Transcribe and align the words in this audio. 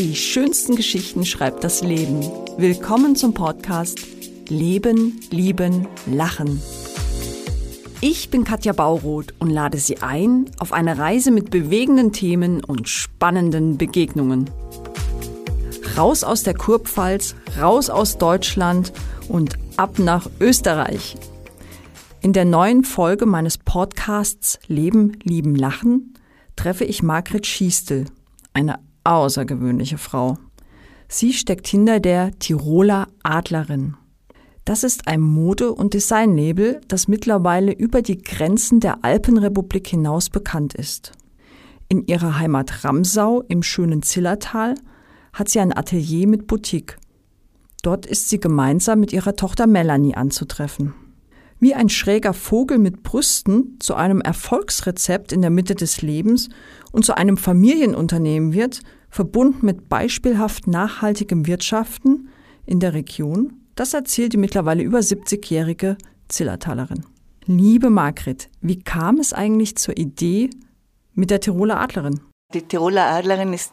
Die 0.00 0.16
schönsten 0.16 0.76
Geschichten 0.76 1.26
schreibt 1.26 1.62
das 1.62 1.82
Leben. 1.82 2.22
Willkommen 2.56 3.16
zum 3.16 3.34
Podcast 3.34 4.00
Leben, 4.48 5.20
Lieben, 5.30 5.86
Lachen. 6.06 6.62
Ich 8.00 8.30
bin 8.30 8.44
Katja 8.44 8.72
Bauroth 8.72 9.34
und 9.40 9.50
lade 9.50 9.76
Sie 9.76 9.98
ein 9.98 10.46
auf 10.58 10.72
eine 10.72 10.96
Reise 10.96 11.30
mit 11.30 11.50
bewegenden 11.50 12.12
Themen 12.12 12.64
und 12.64 12.88
spannenden 12.88 13.76
Begegnungen. 13.76 14.48
Raus 15.98 16.24
aus 16.24 16.44
der 16.44 16.54
Kurpfalz, 16.54 17.34
raus 17.60 17.90
aus 17.90 18.16
Deutschland 18.16 18.94
und 19.28 19.58
ab 19.76 19.98
nach 19.98 20.30
Österreich. 20.40 21.18
In 22.22 22.32
der 22.32 22.46
neuen 22.46 22.84
Folge 22.84 23.26
meines 23.26 23.58
Podcasts 23.58 24.60
Leben, 24.66 25.18
Lieben, 25.24 25.54
Lachen 25.56 26.14
treffe 26.56 26.84
ich 26.86 27.02
Margret 27.02 27.46
Schiestel, 27.46 28.06
eine 28.54 28.78
außergewöhnliche 29.04 29.98
Frau. 29.98 30.38
Sie 31.08 31.32
steckt 31.32 31.66
hinter 31.66 32.00
der 32.00 32.38
Tiroler 32.38 33.08
Adlerin. 33.22 33.96
Das 34.64 34.84
ist 34.84 35.08
ein 35.08 35.20
Mode- 35.20 35.72
und 35.72 35.94
Designlabel, 35.94 36.80
das 36.86 37.08
mittlerweile 37.08 37.72
über 37.72 38.02
die 38.02 38.22
Grenzen 38.22 38.78
der 38.78 39.04
Alpenrepublik 39.04 39.88
hinaus 39.88 40.30
bekannt 40.30 40.74
ist. 40.74 41.12
In 41.88 42.06
ihrer 42.06 42.38
Heimat 42.38 42.84
Ramsau 42.84 43.42
im 43.48 43.64
schönen 43.64 44.02
Zillertal 44.02 44.76
hat 45.32 45.48
sie 45.48 45.58
ein 45.58 45.76
Atelier 45.76 46.28
mit 46.28 46.46
Boutique. 46.46 46.98
Dort 47.82 48.06
ist 48.06 48.28
sie 48.28 48.38
gemeinsam 48.38 49.00
mit 49.00 49.12
ihrer 49.12 49.34
Tochter 49.34 49.66
Melanie 49.66 50.14
anzutreffen. 50.14 50.94
Wie 51.62 51.74
ein 51.74 51.90
schräger 51.90 52.32
Vogel 52.32 52.78
mit 52.78 53.02
Brüsten 53.02 53.76
zu 53.80 53.94
einem 53.94 54.22
Erfolgsrezept 54.22 55.30
in 55.30 55.42
der 55.42 55.50
Mitte 55.50 55.74
des 55.74 56.00
Lebens 56.00 56.48
und 56.90 57.04
zu 57.04 57.14
einem 57.14 57.36
Familienunternehmen 57.36 58.54
wird, 58.54 58.80
verbunden 59.10 59.66
mit 59.66 59.90
beispielhaft 59.90 60.66
nachhaltigem 60.66 61.46
Wirtschaften 61.46 62.30
in 62.64 62.80
der 62.80 62.94
Region, 62.94 63.52
das 63.74 63.92
erzählt 63.92 64.32
die 64.32 64.38
mittlerweile 64.38 64.82
über 64.82 65.00
70-jährige 65.00 65.98
Zillertalerin. 66.28 67.04
Liebe 67.44 67.90
Margret, 67.90 68.48
wie 68.62 68.78
kam 68.78 69.18
es 69.18 69.34
eigentlich 69.34 69.76
zur 69.76 69.98
Idee 69.98 70.48
mit 71.12 71.30
der 71.30 71.40
Tiroler 71.40 71.78
Adlerin? 71.78 72.20
Die 72.54 72.62
Tiroler 72.62 73.06
Adlerin 73.06 73.52
ist 73.52 73.72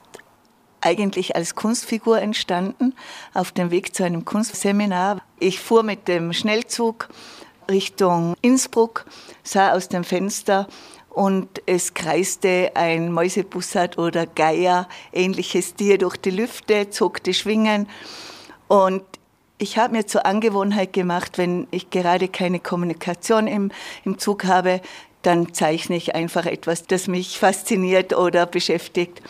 eigentlich 0.82 1.36
als 1.36 1.56
Kunstfigur 1.56 2.22
entstanden 2.22 2.94
auf 3.34 3.52
dem 3.52 3.72
Weg 3.72 3.96
zu 3.96 4.04
einem 4.04 4.26
Kunstseminar. 4.26 5.22
Ich 5.40 5.60
fuhr 5.60 5.84
mit 5.84 6.08
dem 6.08 6.34
Schnellzug 6.34 7.10
Richtung 7.70 8.36
Innsbruck, 8.42 9.06
sah 9.44 9.74
aus 9.74 9.90
dem 9.90 10.04
Fenster 10.04 10.68
und 11.10 11.62
es 11.66 11.94
kreiste 11.94 12.72
ein 12.76 13.12
Mäusebussard 13.12 13.98
oder 13.98 14.26
Geier, 14.26 14.88
ähnliches 15.14 15.76
Tier 15.76 15.98
durch 15.98 16.18
die 16.18 16.32
Lüfte, 16.32 16.90
zog 16.90 17.24
die 17.24 17.34
Schwingen 17.34 17.88
und 18.68 19.04
ich 19.60 19.78
habe 19.78 19.96
mir 19.96 20.06
zur 20.06 20.26
Angewohnheit 20.26 20.94
gemacht, 20.94 21.38
wenn 21.38 21.68
ich 21.72 21.90
gerade 21.90 22.28
keine 22.28 22.60
Kommunikation 22.60 23.48
im, 23.48 23.72
im 24.06 24.20
Zug 24.20 24.46
habe, 24.46 24.82
dann 25.24 25.54
zeichne 25.54 25.96
ich 25.96 26.14
einfach 26.14 26.46
etwas, 26.46 26.84
das 26.84 27.08
mich 27.08 27.40
fasziniert 27.40 28.16
oder 28.16 28.46
beschäftigt. 28.46 29.22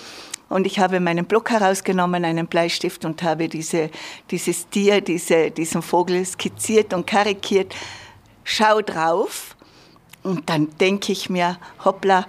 Und 0.49 0.65
ich 0.65 0.79
habe 0.79 0.99
meinen 0.99 1.25
Block 1.25 1.49
herausgenommen, 1.49 2.23
einen 2.23 2.47
Bleistift 2.47 3.05
und 3.05 3.23
habe 3.23 3.49
diese, 3.49 3.89
dieses 4.31 4.69
Tier, 4.69 5.01
diese, 5.01 5.51
diesen 5.51 5.81
Vogel 5.81 6.25
skizziert 6.25 6.93
und 6.93 7.07
karikiert. 7.07 7.75
Schau 8.49 8.79
drauf 8.81 9.57
und 10.23 10.49
dann 10.49 10.69
denke 10.77 11.11
ich 11.11 11.29
mir, 11.29 11.59
hoppla, 11.83 12.25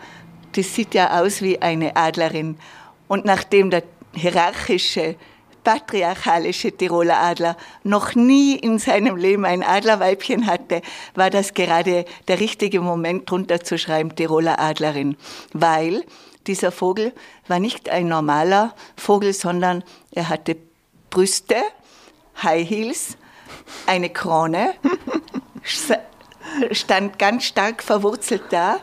das 0.51 0.75
sieht 0.75 0.93
ja 0.93 1.21
aus 1.21 1.43
wie 1.43 1.63
eine 1.63 1.95
Adlerin. 1.95 2.59
Und 3.07 3.25
nachdem 3.25 3.71
der 3.71 3.85
hierarchische 4.15 5.15
patriarchalische 5.63 6.77
Tiroler 6.77 7.19
Adler 7.19 7.57
noch 7.85 8.17
nie 8.17 8.57
in 8.57 8.81
seinem 8.81 9.17
Leben 9.17 9.45
ein 9.45 9.63
Adlerweibchen 9.63 10.49
hatte, 10.49 10.83
war 11.15 11.31
das 11.31 11.55
gerade 11.55 12.05
der 12.27 12.41
richtige 12.41 12.81
Moment, 12.81 13.31
drunter 13.31 13.61
zu 13.61 13.79
schreiben, 13.79 14.17
Tiroler 14.17 14.59
Adlerin. 14.59 15.17
Weil 15.53 16.05
dieser 16.49 16.73
Vogel 16.73 17.13
war 17.47 17.61
nicht 17.61 17.91
ein 17.91 18.09
normaler 18.09 18.75
Vogel, 18.97 19.33
sondern 19.33 19.85
er 20.11 20.29
hatte 20.29 20.57
Brüste, 21.11 21.63
High 22.43 22.69
Heels, 22.69 23.17
eine 23.87 24.11
Krone, 24.11 24.75
stand 26.73 27.19
ganz 27.19 27.45
stark 27.45 27.83
verwurzelt 27.83 28.43
da 28.51 28.79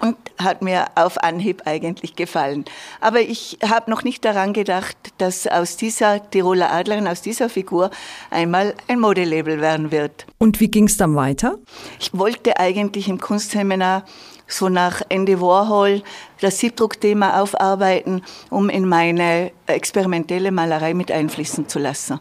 und 0.00 0.16
hat 0.38 0.60
mir 0.60 0.86
auf 0.96 1.22
Anhieb 1.22 1.62
eigentlich 1.64 2.14
gefallen. 2.16 2.64
Aber 3.00 3.20
ich 3.20 3.58
habe 3.66 3.90
noch 3.90 4.04
nicht 4.04 4.24
daran 4.24 4.52
gedacht, 4.52 4.96
dass 5.18 5.46
aus 5.46 5.76
dieser 5.76 6.30
Tiroler 6.30 6.70
Adlerin, 6.72 7.08
aus 7.08 7.22
dieser 7.22 7.48
Figur 7.48 7.90
einmal 8.30 8.74
ein 8.88 9.00
Modelabel 9.00 9.60
werden 9.60 9.92
wird. 9.92 10.26
Und 10.38 10.60
wie 10.60 10.68
ging 10.68 10.84
es 10.86 10.96
dann 10.96 11.16
weiter? 11.16 11.56
Ich 12.00 12.10
wollte 12.12 12.58
eigentlich 12.58 13.08
im 13.08 13.18
Kunstseminar 13.18 14.04
so 14.46 14.68
nach 14.68 15.00
Andy 15.08 15.40
Warhol 15.40 16.02
das 16.40 16.58
Siebdruckthema 16.58 17.40
aufarbeiten, 17.40 18.22
um 18.50 18.68
in 18.68 18.86
meine 18.86 19.52
experimentelle 19.66 20.52
Malerei 20.52 20.92
mit 20.92 21.10
einfließen 21.10 21.68
zu 21.68 21.78
lassen. 21.78 22.20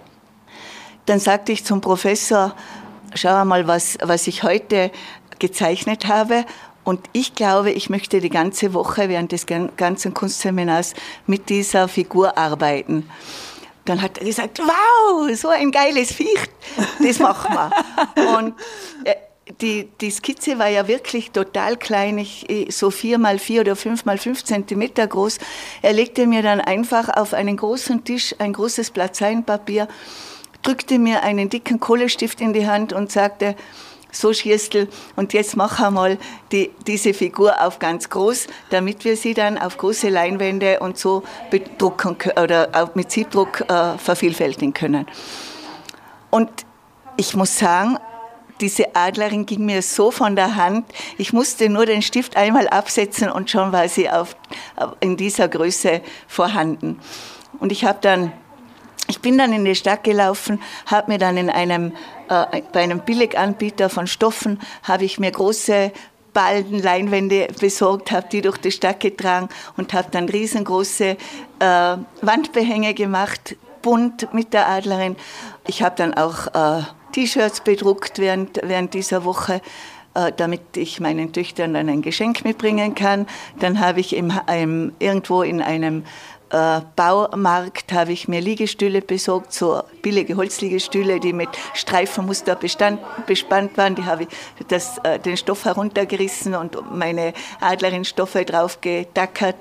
Dann 1.06 1.20
sagte 1.20 1.52
ich 1.52 1.66
zum 1.66 1.82
Professor, 1.82 2.56
schau 3.16 3.46
mal, 3.46 3.68
was, 3.68 3.98
was 4.02 4.28
ich 4.28 4.44
heute 4.44 4.92
gezeichnet 5.40 6.08
habe 6.08 6.46
und 6.84 7.10
ich 7.14 7.36
glaube, 7.36 7.72
ich 7.72 7.90
möchte 7.90 8.20
die 8.20 8.30
ganze 8.30 8.74
Woche 8.74 9.08
während 9.10 9.32
des 9.32 9.46
ganzen 9.46 10.14
Kunstseminars 10.14 10.94
mit 11.28 11.50
dieser 11.50 11.88
Figur 11.88 12.38
arbeiten. 12.38 13.10
Dann 13.86 14.02
hat 14.02 14.18
er 14.18 14.26
gesagt, 14.26 14.60
wow, 14.60 15.36
so 15.36 15.50
ein 15.50 15.72
geiles 15.72 16.14
Viech, 16.14 16.50
das 17.00 17.20
machen 17.20 17.54
wir. 17.54 18.38
Und 18.38 18.54
äh, 19.04 19.16
die, 19.60 19.90
die 20.00 20.10
Skizze 20.10 20.58
war 20.58 20.70
ja 20.70 20.88
wirklich 20.88 21.32
total 21.32 21.76
klein, 21.76 22.18
ich, 22.18 22.48
so 22.70 22.92
vier 22.92 23.18
mal 23.18 23.40
vier 23.40 23.62
oder 23.62 23.76
fünf 23.76 24.06
mal 24.06 24.18
fünf 24.18 24.46
Zentimeter 24.46 25.06
groß. 25.06 25.38
Er 25.82 25.92
legte 25.92 26.28
mir 26.28 26.42
dann 26.42 26.62
einfach 26.62 27.10
auf 27.10 27.34
einen 27.34 27.58
großen 27.58 28.06
Tisch 28.06 28.34
ein 28.40 28.54
großes 28.54 28.92
Blatt 28.92 29.18
Seidenpapier, 29.18 29.90
drückte 30.64 30.98
mir 30.98 31.24
einen 31.24 31.50
dicken 31.50 31.80
Kohlestift 31.80 32.42
in 32.42 32.54
die 32.54 32.68
Hand 32.68 32.94
und 32.94 33.12
sagte, 33.12 33.56
so 34.12 34.32
Schierstel 34.32 34.88
und 35.16 35.34
jetzt 35.34 35.58
mach 35.58 35.80
einmal 35.80 36.18
die, 36.52 36.72
diese 36.86 37.14
Figur 37.14 37.62
auf 37.62 37.80
ganz 37.80 38.10
groß, 38.10 38.48
damit 38.70 39.06
wir 39.06 39.18
sie 39.18 39.34
dann 39.34 39.58
auf 39.58 39.78
große 39.78 40.10
Leinwände 40.10 40.80
und 40.80 40.98
so 40.98 41.24
bedrucken 41.50 42.16
oder 42.42 42.92
mit 42.94 43.12
Siebdruck 43.12 43.62
äh, 43.62 43.98
vervielfältigen 43.98 44.74
können. 44.74 45.08
Und 46.30 46.50
ich 47.18 47.36
muss 47.36 47.58
sagen, 47.58 47.98
diese 48.62 48.96
Adlerin 48.96 49.46
ging 49.46 49.66
mir 49.66 49.82
so 49.82 50.12
von 50.12 50.36
der 50.36 50.56
Hand. 50.56 50.86
Ich 51.18 51.34
musste 51.34 51.70
nur 51.70 51.86
den 51.86 52.02
Stift 52.02 52.38
einmal 52.38 52.68
absetzen 52.68 53.30
und 53.30 53.50
schon 53.50 53.72
war 53.72 53.88
sie 53.90 54.10
auf, 54.10 54.36
in 55.00 55.18
dieser 55.18 55.48
Größe 55.48 56.02
vorhanden. 56.28 57.00
Und 57.60 57.72
ich 57.72 57.84
habe 57.84 57.98
dann 58.02 58.32
ich 59.14 59.20
bin 59.20 59.38
dann 59.38 59.54
in 59.54 59.64
die 59.64 59.76
Stadt 59.76 60.04
gelaufen, 60.04 60.60
habe 60.88 61.12
mir 61.12 61.18
dann 61.20 61.38
in 61.38 61.52
einem, 61.52 61.92
äh, 62.30 62.64
bei 62.72 62.82
einem 62.82 63.02
Billiganbieter 63.02 63.88
von 63.88 64.08
Stoffen, 64.08 64.60
habe 64.82 65.06
ich 65.06 65.20
mir 65.20 65.30
große 65.30 65.92
Balden, 66.34 66.82
Leinwände 66.82 67.48
besorgt, 67.60 68.12
habe 68.12 68.28
die 68.32 68.42
durch 68.42 68.58
die 68.58 68.72
Stadt 68.72 69.02
getragen 69.02 69.50
und 69.78 69.94
habe 69.94 70.08
dann 70.10 70.28
riesengroße 70.28 71.06
äh, 71.06 71.18
Wandbehänge 72.22 72.96
gemacht, 72.96 73.56
bunt 73.84 74.34
mit 74.34 74.52
der 74.52 74.68
Adlerin. 74.68 75.16
Ich 75.68 75.84
habe 75.84 75.94
dann 75.96 76.16
auch 76.16 76.48
äh, 76.48 76.82
T-Shirts 77.12 77.62
bedruckt 77.62 78.18
während, 78.18 78.62
während 78.64 78.96
dieser 78.96 79.26
Woche 79.26 79.62
äh, 80.16 80.32
damit 80.36 80.76
ich 80.76 81.00
meinen 81.00 81.34
Töchtern 81.34 81.76
dann 81.76 81.88
ein 81.88 82.02
Geschenk 82.02 82.44
mitbringen 82.46 82.96
kann. 82.96 83.28
Dann 83.60 83.80
habe 83.80 84.00
ich 84.00 84.16
im, 84.16 84.34
im, 84.52 84.94
irgendwo 84.98 85.44
in 85.44 85.62
einem 85.62 86.04
äh, 86.54 86.82
Baumarkt 86.96 87.92
habe 87.92 88.12
ich 88.12 88.28
mir 88.28 88.40
Liegestühle 88.40 89.02
besorgt, 89.02 89.54
so 89.54 89.82
billige 90.02 90.38
Holzliegestühle, 90.38 91.20
die 91.20 91.34
mit 91.34 91.50
Streifenmuster 91.74 92.56
bestand, 92.56 93.02
bespannt 93.26 93.78
waren. 93.78 93.96
Die 93.96 94.06
habe 94.06 94.24
ich 94.24 94.30
das, 94.68 95.00
äh, 95.00 95.20
den 95.20 95.36
Stoff 95.36 95.66
heruntergerissen 95.66 96.56
und 96.56 96.96
meine 96.96 97.34
Adlerin-Stoffe 97.60 98.46
drauf 98.46 98.80
getackert. 98.82 99.56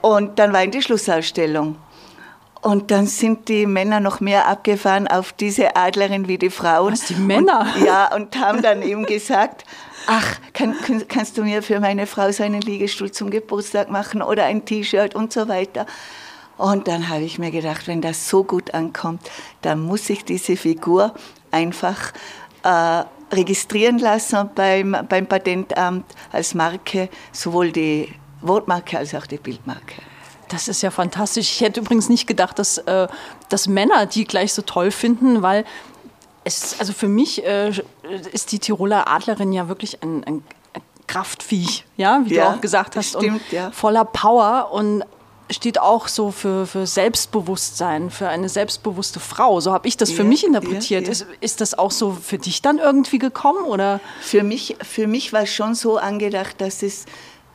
Und 0.00 0.38
dann 0.38 0.52
war 0.52 0.62
in 0.62 0.70
die 0.70 0.82
Schlussausstellung. 0.82 1.76
Und 2.62 2.90
dann 2.90 3.06
sind 3.06 3.48
die 3.48 3.64
Männer 3.64 4.00
noch 4.00 4.20
mehr 4.20 4.46
abgefahren 4.46 5.08
auf 5.08 5.32
diese 5.32 5.76
Adlerin 5.76 6.28
wie 6.28 6.36
die 6.36 6.50
Frauen. 6.50 6.92
Was, 6.92 7.06
die 7.06 7.14
Männer? 7.14 7.72
Und, 7.74 7.86
ja, 7.86 8.14
und 8.14 8.36
haben 8.38 8.60
dann 8.60 8.82
eben 8.82 9.06
gesagt, 9.06 9.64
ach, 10.10 10.40
kann, 10.52 10.74
kannst 11.06 11.38
du 11.38 11.44
mir 11.44 11.62
für 11.62 11.78
meine 11.78 12.04
Frau 12.04 12.32
so 12.32 12.42
einen 12.42 12.60
Liegestuhl 12.60 13.12
zum 13.12 13.30
Geburtstag 13.30 13.90
machen 13.90 14.22
oder 14.22 14.44
ein 14.44 14.64
T-Shirt 14.64 15.14
und 15.14 15.32
so 15.32 15.46
weiter. 15.46 15.86
Und 16.58 16.88
dann 16.88 17.08
habe 17.08 17.22
ich 17.22 17.38
mir 17.38 17.52
gedacht, 17.52 17.86
wenn 17.86 18.02
das 18.02 18.28
so 18.28 18.42
gut 18.42 18.74
ankommt, 18.74 19.30
dann 19.62 19.80
muss 19.80 20.10
ich 20.10 20.24
diese 20.24 20.56
Figur 20.56 21.14
einfach 21.52 22.12
äh, 22.64 23.04
registrieren 23.32 23.98
lassen 23.98 24.50
beim, 24.56 24.96
beim 25.08 25.26
Patentamt 25.26 26.06
als 26.32 26.54
Marke, 26.54 27.08
sowohl 27.30 27.70
die 27.70 28.12
Wortmarke 28.40 28.98
als 28.98 29.14
auch 29.14 29.26
die 29.26 29.38
Bildmarke. 29.38 30.02
Das 30.48 30.66
ist 30.66 30.82
ja 30.82 30.90
fantastisch. 30.90 31.52
Ich 31.52 31.60
hätte 31.60 31.78
übrigens 31.78 32.08
nicht 32.08 32.26
gedacht, 32.26 32.58
dass, 32.58 32.78
äh, 32.78 33.06
dass 33.48 33.68
Männer 33.68 34.06
die 34.06 34.24
gleich 34.24 34.52
so 34.52 34.62
toll 34.62 34.90
finden, 34.90 35.42
weil 35.42 35.64
es, 36.50 36.80
also 36.80 36.92
für 36.92 37.08
mich 37.08 37.44
äh, 37.44 37.72
ist 38.32 38.52
die 38.52 38.58
Tiroler 38.58 39.08
Adlerin 39.08 39.52
ja 39.52 39.68
wirklich 39.68 40.02
ein, 40.02 40.24
ein 40.24 40.42
Kraftviech, 41.06 41.84
ja, 41.96 42.22
wie 42.24 42.34
ja, 42.34 42.44
du 42.44 42.56
auch 42.56 42.60
gesagt 42.60 42.96
hast, 42.96 43.10
stimmt, 43.10 43.42
ja. 43.50 43.70
voller 43.72 44.04
Power 44.04 44.70
und 44.72 45.04
steht 45.50 45.80
auch 45.80 46.06
so 46.06 46.30
für, 46.30 46.66
für 46.66 46.86
Selbstbewusstsein, 46.86 48.10
für 48.10 48.28
eine 48.28 48.48
selbstbewusste 48.48 49.18
Frau. 49.18 49.58
So 49.58 49.72
habe 49.72 49.88
ich 49.88 49.96
das 49.96 50.12
für 50.12 50.22
ja, 50.22 50.28
mich 50.28 50.46
interpretiert. 50.46 51.08
Ist, 51.08 51.26
ist 51.40 51.60
das 51.60 51.76
auch 51.76 51.90
so 51.90 52.12
für 52.12 52.38
dich 52.38 52.62
dann 52.62 52.78
irgendwie 52.78 53.18
gekommen? 53.18 53.64
Oder? 53.64 53.98
Für, 54.20 54.44
mich, 54.44 54.76
für 54.80 55.08
mich 55.08 55.32
war 55.32 55.42
es 55.42 55.50
schon 55.50 55.74
so 55.74 55.98
angedacht, 55.98 56.60
dass 56.60 56.84
es 56.84 57.06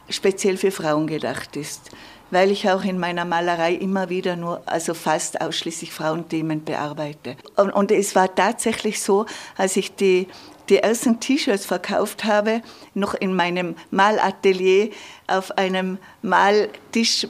speziell 0.10 0.58
für 0.58 0.72
Frauen 0.72 1.08
gedacht 1.08 1.56
ist 1.56 1.92
weil 2.32 2.52
ich 2.52 2.70
auch 2.70 2.84
in 2.84 3.00
meiner 3.00 3.26
Malerei 3.26 3.74
immer 3.74 4.10
wieder 4.10 4.36
nur, 4.36 4.62
also 4.66 4.94
fast 4.94 5.42
ausschließlich 5.42 5.92
Frauenthemen 5.92 6.64
bearbeite. 6.64 7.36
Und, 7.56 7.72
und 7.72 7.92
es 7.92 8.16
war 8.16 8.34
tatsächlich 8.34 9.02
so, 9.02 9.26
als 9.58 9.78
ich 9.78 9.96
die, 9.96 10.28
die 10.70 10.78
ersten 10.78 11.20
T-Shirts 11.20 11.66
verkauft 11.66 12.26
habe, 12.26 12.62
noch 12.94 13.14
in 13.14 13.36
meinem 13.36 13.76
Malatelier 13.92 14.90
auf 15.28 15.58
einem 15.58 15.98
Maltisch 16.22 17.28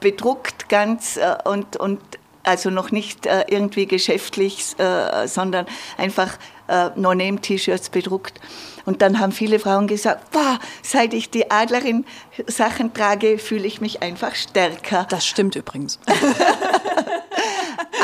bedruckt 0.00 0.68
ganz 0.68 1.16
äh, 1.16 1.36
und, 1.44 1.76
und 1.76 2.00
also 2.44 2.70
noch 2.70 2.92
nicht 2.92 3.26
äh, 3.26 3.44
irgendwie 3.48 3.86
geschäftlich, 3.86 4.78
äh, 4.78 5.26
sondern 5.26 5.66
einfach 5.96 6.38
äh, 6.68 6.90
No-Name-T-Shirts 6.94 7.90
bedruckt. 7.90 8.40
Und 8.84 9.02
dann 9.02 9.18
haben 9.18 9.32
viele 9.32 9.58
Frauen 9.58 9.86
gesagt, 9.86 10.26
wow, 10.32 10.58
seit 10.82 11.14
ich 11.14 11.30
die 11.30 11.50
Adlerin-Sachen 11.50 12.92
trage, 12.92 13.38
fühle 13.38 13.66
ich 13.66 13.80
mich 13.80 14.02
einfach 14.02 14.34
stärker. 14.34 15.06
Das 15.08 15.26
stimmt 15.26 15.56
übrigens. 15.56 15.98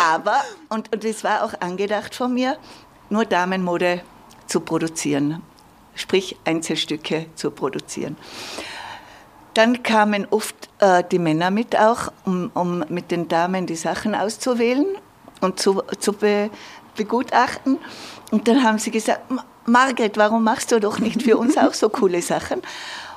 Aber, 0.02 0.40
und, 0.70 0.93
und 0.93 1.04
es 1.04 1.22
war 1.22 1.44
auch 1.44 1.52
angedacht 1.60 2.14
von 2.14 2.32
mir, 2.32 2.56
nur 3.10 3.26
Damenmode 3.26 4.00
zu 4.46 4.60
produzieren, 4.60 5.43
sprich 5.94 6.36
Einzelstücke 6.44 7.26
zu 7.34 7.50
produzieren. 7.50 8.16
Dann 9.55 9.82
kamen 9.82 10.26
oft 10.31 10.69
äh, 10.79 11.02
die 11.11 11.19
Männer 11.19 11.50
mit 11.50 11.76
auch, 11.76 12.12
um, 12.25 12.50
um 12.55 12.85
mit 12.88 13.11
den 13.11 13.29
Damen 13.29 13.67
die 13.67 13.76
Sachen 13.76 14.14
auszuwählen 14.14 14.87
und 15.41 15.58
zu, 15.58 15.82
zu 15.99 16.12
be, 16.12 16.50
begutachten. 16.97 17.79
Und 18.31 18.47
dann 18.47 18.62
haben 18.62 18.79
sie 18.79 18.91
gesagt, 18.91 19.23
Margret, 19.67 20.17
warum 20.17 20.44
machst 20.44 20.73
du 20.73 20.81
doch 20.81 20.99
nicht 20.99 21.23
für 21.23 21.37
uns 21.37 21.56
auch 21.56 21.75
so 21.75 21.88
coole 21.88 22.23
Sachen? 22.23 22.62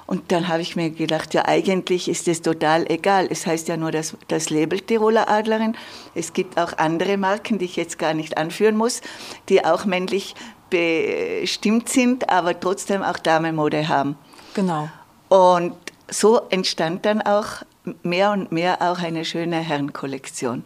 Und 0.06 0.32
dann 0.32 0.48
habe 0.48 0.62
ich 0.62 0.76
mir 0.76 0.90
gedacht, 0.90 1.34
ja, 1.34 1.46
eigentlich 1.46 2.10
ist 2.10 2.28
es 2.28 2.42
total 2.42 2.90
egal. 2.92 3.28
Es 3.30 3.48
heißt 3.48 3.68
ja 3.70 3.78
nur 3.78 3.92
das, 3.92 4.16
das 4.28 4.50
Label 4.50 4.80
Tiroler 4.80 5.30
Adlerin. 5.30 5.76
Es 6.14 6.34
gibt 6.34 6.60
auch 6.60 6.78
andere 6.78 7.18
Marken, 7.18 7.58
die 7.58 7.66
ich 7.66 7.78
jetzt 7.78 7.98
gar 7.98 8.14
nicht 8.14 8.38
anführen 8.38 8.76
muss, 8.76 9.02
die 9.50 9.64
auch 9.64 9.86
männlich 9.86 10.36
bestimmt 10.70 11.88
sind, 11.90 12.30
aber 12.30 12.60
trotzdem 12.60 13.02
auch 13.02 13.18
Damenmode 13.18 13.88
haben. 13.88 14.18
Genau. 14.56 14.90
Und 15.30 15.76
so 16.10 16.42
entstand 16.50 17.06
dann 17.06 17.22
auch 17.22 17.64
mehr 18.02 18.32
und 18.32 18.52
mehr 18.52 18.82
auch 18.82 19.00
eine 19.00 19.26
schöne 19.26 19.58
Herrenkollektion. 19.58 20.64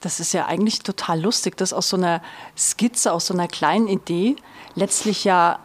Das 0.00 0.20
ist 0.20 0.32
ja 0.32 0.46
eigentlich 0.46 0.80
total 0.80 1.20
lustig, 1.20 1.56
dass 1.56 1.72
aus 1.72 1.90
so 1.90 1.96
einer 1.96 2.22
Skizze, 2.56 3.12
aus 3.12 3.26
so 3.26 3.34
einer 3.34 3.48
kleinen 3.48 3.88
Idee 3.88 4.36
letztlich 4.74 5.24
ja 5.24 5.58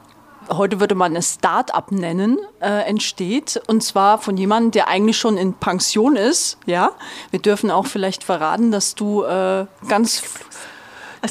heute 0.49 0.79
würde 0.79 0.95
man 0.95 1.15
es 1.15 1.35
Start-up 1.35 1.91
nennen, 1.91 2.39
äh, 2.61 2.87
entsteht. 2.87 3.61
Und 3.67 3.81
zwar 3.83 4.19
von 4.19 4.37
jemandem, 4.37 4.71
der 4.71 4.87
eigentlich 4.87 5.17
schon 5.17 5.37
in 5.37 5.53
Pension 5.53 6.15
ist. 6.15 6.57
Ja, 6.65 6.91
wir 7.31 7.39
dürfen 7.39 7.71
auch 7.71 7.87
vielleicht 7.87 8.23
verraten, 8.23 8.71
dass 8.71 8.95
du 8.95 9.23
äh, 9.23 9.65
ganz 9.87 10.23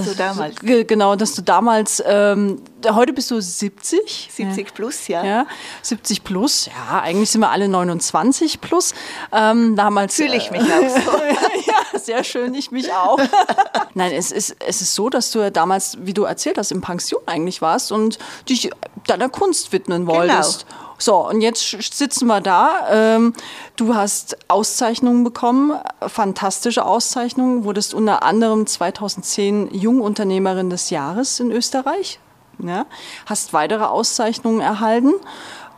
also 0.01 0.15
damals. 0.15 0.57
Genau, 0.61 1.17
dass 1.17 1.35
du 1.35 1.43
damals, 1.43 2.03
ähm, 2.07 2.61
heute 2.89 3.13
bist 3.13 3.31
du 3.31 3.41
70. 3.41 4.29
70 4.31 4.67
ja. 4.67 4.73
plus, 4.75 5.09
ja. 5.09 5.25
ja. 5.25 5.47
70 5.83 6.25
plus, 6.25 6.67
ja, 6.67 7.01
eigentlich 7.01 7.31
sind 7.31 7.41
wir 7.41 7.51
alle 7.51 7.69
29 7.69 8.61
plus. 8.61 8.95
Ähm, 9.33 9.77
damals. 9.77 10.17
Fühle 10.17 10.37
ich 10.37 10.51
mich 10.51 10.63
äh, 10.63 10.73
auch 10.73 10.89
so. 10.89 11.13
ja, 11.67 11.99
sehr 11.99 12.25
schön, 12.25 12.55
ich 12.55 12.71
mich 12.71 12.93
auch. 12.93 13.19
Nein, 13.95 14.13
es 14.13 14.33
ist, 14.33 14.57
es 14.67 14.81
ist 14.81 14.95
so, 14.95 15.09
dass 15.09 15.31
du 15.31 15.41
ja 15.41 15.51
damals, 15.51 15.99
wie 16.01 16.15
du 16.15 16.25
erzählt 16.25 16.59
hast, 16.59 16.73
in 16.73 16.81
Pension 16.81 17.23
eigentlich 17.27 17.63
warst 17.63 17.93
und 17.93 18.19
dich 18.49 18.71
deiner 19.07 19.29
Kunst 19.29 19.73
widmen 19.73 20.07
genau. 20.07 20.19
wolltest. 20.19 20.67
Genau. 20.69 20.84
So, 20.99 21.29
und 21.29 21.41
jetzt 21.41 21.63
sitzen 21.95 22.27
wir 22.27 22.41
da. 22.41 22.87
Ähm, 22.91 23.33
du 23.77 23.95
hast 23.95 24.37
Auszeichnungen 24.49 25.25
bekommen, 25.25 25.73
fantastische 26.07 26.85
Auszeichnungen, 26.85 27.65
wurdest 27.65 27.95
unter 27.95 28.23
anderem 28.23 28.67
2010 28.67 29.75
Jungunternehmerin 29.75 30.71
des 30.71 30.91
Jahres 30.91 31.41
in 31.41 31.51
Österreich. 31.51 32.21
Ja, 32.61 32.87
hast 33.27 33.53
weitere 33.53 33.85
Auszeichnungen 33.85 34.61
erhalten 34.61 35.13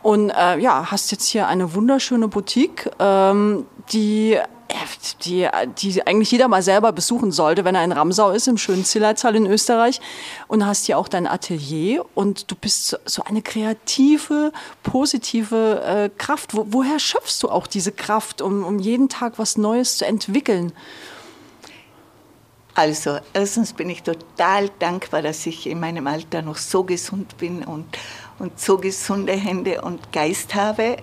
und 0.03 0.29
äh, 0.29 0.59
ja, 0.59 0.91
hast 0.91 1.11
jetzt 1.11 1.25
hier 1.25 1.47
eine 1.47 1.73
wunderschöne 1.73 2.27
Boutique, 2.27 2.89
ähm, 2.99 3.65
die 3.91 4.37
die, 5.25 5.47
die 5.77 6.05
eigentlich 6.05 6.31
jeder 6.31 6.47
mal 6.47 6.61
selber 6.61 6.91
besuchen 6.91 7.31
sollte, 7.31 7.65
wenn 7.65 7.75
er 7.75 7.83
in 7.83 7.91
Ramsau 7.91 8.31
ist, 8.31 8.47
im 8.47 8.57
schönen 8.57 8.85
Zillertal 8.85 9.35
in 9.35 9.45
Österreich. 9.45 9.99
Und 10.47 10.65
hast 10.65 10.85
hier 10.85 10.97
auch 10.97 11.07
dein 11.07 11.27
Atelier 11.27 12.05
und 12.15 12.51
du 12.51 12.55
bist 12.55 12.99
so 13.05 13.23
eine 13.23 13.41
kreative, 13.41 14.51
positive 14.83 15.83
äh, 15.83 16.09
Kraft. 16.17 16.55
Wo, 16.55 16.65
woher 16.69 16.99
schöpfst 16.99 17.41
du 17.41 17.49
auch 17.49 17.67
diese 17.67 17.91
Kraft, 17.91 18.41
um, 18.41 18.63
um 18.63 18.79
jeden 18.79 19.09
Tag 19.09 19.33
was 19.37 19.57
Neues 19.57 19.97
zu 19.97 20.05
entwickeln? 20.05 20.71
Also, 22.77 23.17
erstens 23.33 23.73
bin 23.73 23.89
ich 23.89 24.03
total 24.03 24.69
dankbar, 24.77 25.23
dass 25.23 25.47
ich 25.47 25.65
in 25.65 25.79
meinem 25.79 26.05
Alter 26.05 26.43
noch 26.43 26.57
so 26.57 26.83
gesund 26.83 27.35
bin 27.39 27.63
und, 27.63 27.85
und 28.37 28.59
so 28.59 28.77
gesunde 28.77 29.33
Hände 29.33 29.81
und 29.81 30.13
Geist 30.13 30.53
habe. 30.53 30.97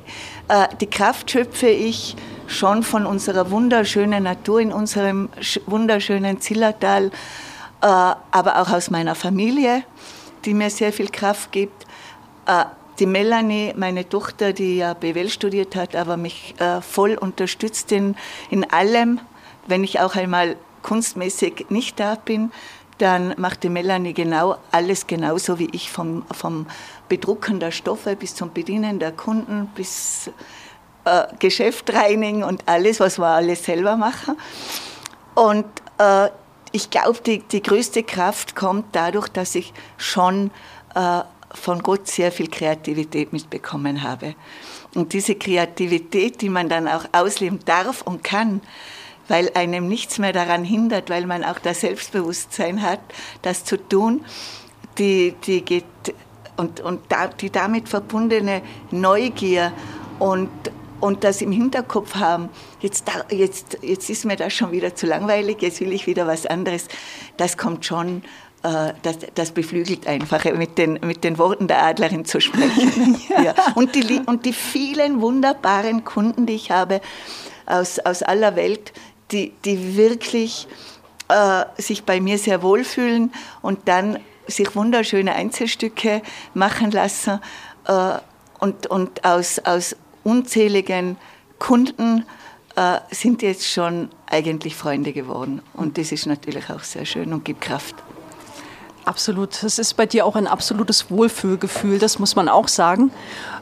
Äh, 0.47 0.69
die 0.81 0.87
Kraft 0.87 1.32
schöpfe 1.32 1.67
ich 1.67 2.15
schon 2.46 2.82
von 2.82 3.06
unserer 3.06 3.50
wunderschönen 3.50 4.25
Natur 4.25 4.61
in 4.61 4.73
unserem 4.73 5.29
wunderschönen 5.67 6.41
Zillertal, 6.41 7.06
äh, 7.06 7.87
aber 7.87 8.61
auch 8.61 8.70
aus 8.70 8.91
meiner 8.91 9.14
Familie, 9.14 9.85
die 10.44 10.55
mir 10.55 10.70
sehr 10.70 10.93
viel 10.93 11.08
Kraft 11.08 11.52
gibt. 11.52 11.85
Äh, 12.46 12.64
die 12.99 13.06
Melanie, 13.06 13.75
meine 13.76 14.08
Tochter, 14.08 14.52
die 14.52 14.76
ja 14.76 14.94
BWL 14.94 15.29
studiert 15.29 15.75
hat, 15.75 15.96
aber 15.96 16.17
mich 16.17 16.55
äh, 16.61 16.81
voll 16.81 17.17
unterstützt 17.17 17.91
in, 17.93 18.14
in 18.50 18.70
allem. 18.70 19.20
Wenn 19.67 19.83
ich 19.83 20.00
auch 20.00 20.14
einmal 20.14 20.57
kunstmäßig 20.83 21.66
nicht 21.71 21.99
da 21.99 22.14
bin, 22.14 22.52
dann 22.99 23.35
macht 23.38 23.64
die 23.64 23.69
Melanie 23.69 24.12
genau 24.12 24.57
alles 24.71 25.07
genauso 25.07 25.59
wie 25.59 25.69
ich, 25.73 25.90
vom, 25.90 26.25
vom 26.30 26.66
Bedrucken 27.09 27.59
der 27.59 27.73
Stoffe 27.73 28.14
bis 28.14 28.35
zum 28.35 28.52
Bedienen 28.52 28.99
der 28.99 29.12
Kunden, 29.12 29.69
bis 29.75 30.30
äh, 31.04 31.25
Geschäft 31.38 31.92
reinigen 31.92 32.42
und 32.42 32.62
alles, 32.66 33.00
was 33.00 33.18
wir 33.18 33.26
alles 33.26 33.64
selber 33.64 33.96
machen. 33.96 34.37
Und 35.34 35.66
äh, 35.99 36.28
ich 36.73 36.90
glaube, 36.90 37.18
die, 37.25 37.38
die 37.40 37.62
größte 37.62 38.02
Kraft 38.02 38.56
kommt 38.56 38.87
dadurch, 38.92 39.28
dass 39.28 39.54
ich 39.54 39.73
schon 39.96 40.50
äh, 40.94 41.20
von 41.52 41.82
Gott 41.82 42.08
sehr 42.08 42.32
viel 42.32 42.49
Kreativität 42.49 43.32
mitbekommen 43.32 44.02
habe. 44.02 44.34
Und 44.94 45.12
diese 45.12 45.34
Kreativität, 45.34 46.40
die 46.40 46.49
man 46.49 46.68
dann 46.68 46.88
auch 46.88 47.04
ausleben 47.12 47.61
darf 47.64 48.02
und 48.02 48.25
kann, 48.25 48.61
weil 49.28 49.50
einem 49.54 49.88
nichts 49.88 50.18
mehr 50.18 50.32
daran 50.32 50.64
hindert, 50.64 51.11
weil 51.11 51.26
man 51.26 51.44
auch 51.44 51.58
das 51.58 51.80
Selbstbewusstsein 51.80 52.82
hat, 52.82 53.00
das 53.42 53.64
zu 53.64 53.76
tun, 53.76 54.25
die, 54.99 55.34
die 55.46 55.62
geht 55.62 55.84
und, 56.56 56.80
und 56.80 57.00
die 57.40 57.50
damit 57.50 57.88
verbundene 57.88 58.62
Neugier 58.90 59.73
und 60.18 60.50
und 61.01 61.25
das 61.25 61.43
im 61.43 61.53
Hinterkopf 61.53 62.15
haben, 62.15 62.49
jetzt, 62.81 63.05
jetzt, 63.31 63.79
jetzt 63.83 64.11
ist 64.11 64.25
mir 64.25 64.37
das 64.37 64.53
schon 64.53 64.73
wieder 64.73 64.95
zu 64.95 65.07
langweilig, 65.07 65.61
jetzt 65.61 65.81
will 65.81 65.93
ich 65.93 66.07
wieder 66.07 66.27
was 66.27 66.47
anderes, 66.47 66.89
das 67.37 67.57
kommt 67.57 67.85
schon, 67.85 68.23
äh, 68.63 68.93
das, 69.03 69.19
das 69.35 69.53
beflügelt 69.53 70.07
einfach, 70.07 70.45
mit 70.55 70.79
den, 70.79 70.99
mit 71.03 71.25
den 71.25 71.39
Worten 71.39 71.69
der 71.69 71.85
Adlerin 71.85 72.25
zu 72.25 72.41
sprechen. 72.41 73.21
ja. 73.29 73.43
Ja. 73.43 73.55
Und, 73.75 73.95
die, 73.95 74.21
und 74.27 74.47
die 74.47 74.53
vielen 74.53 75.21
wunderbaren 75.21 76.05
Kunden, 76.05 76.47
die 76.47 76.55
ich 76.55 76.71
habe 76.71 77.01
aus, 77.67 77.99
aus 77.99 78.23
aller 78.23 78.57
Welt, 78.57 78.93
die, 79.31 79.53
die 79.65 79.97
wirklich 79.97 80.69
äh, 81.29 81.65
sich 81.77 82.05
bei 82.05 82.21
mir 82.21 82.39
sehr 82.39 82.63
wohlfühlen 82.63 83.33
und 83.63 83.89
dann 83.89 84.19
sich 84.47 84.75
wunderschöne 84.77 85.35
Einzelstücke 85.35 86.23
machen 86.53 86.91
lassen 86.91 87.41
äh, 87.87 88.19
und, 88.59 88.87
und 88.87 89.25
aus, 89.25 89.59
aus 89.59 89.97
unzähligen 90.25 91.16
Kunden 91.59 92.25
äh, 92.76 92.99
sind 93.11 93.43
jetzt 93.43 93.71
schon 93.71 94.09
eigentlich 94.26 94.75
Freunde 94.75 95.12
geworden. 95.12 95.62
Und 95.75 95.97
das 95.99 96.11
ist 96.11 96.26
natürlich 96.26 96.71
auch 96.71 96.83
sehr 96.83 97.04
schön 97.04 97.33
und 97.33 97.45
gibt 97.45 97.61
Kraft. 97.61 97.95
Absolut. 99.04 99.62
Das 99.62 99.78
ist 99.78 99.94
bei 99.94 100.06
dir 100.06 100.25
auch 100.25 100.34
ein 100.34 100.46
absolutes 100.46 101.11
Wohlfühlgefühl, 101.11 101.99
das 101.99 102.18
muss 102.18 102.37
man 102.37 102.49
auch 102.49 102.68
sagen. 102.68 103.11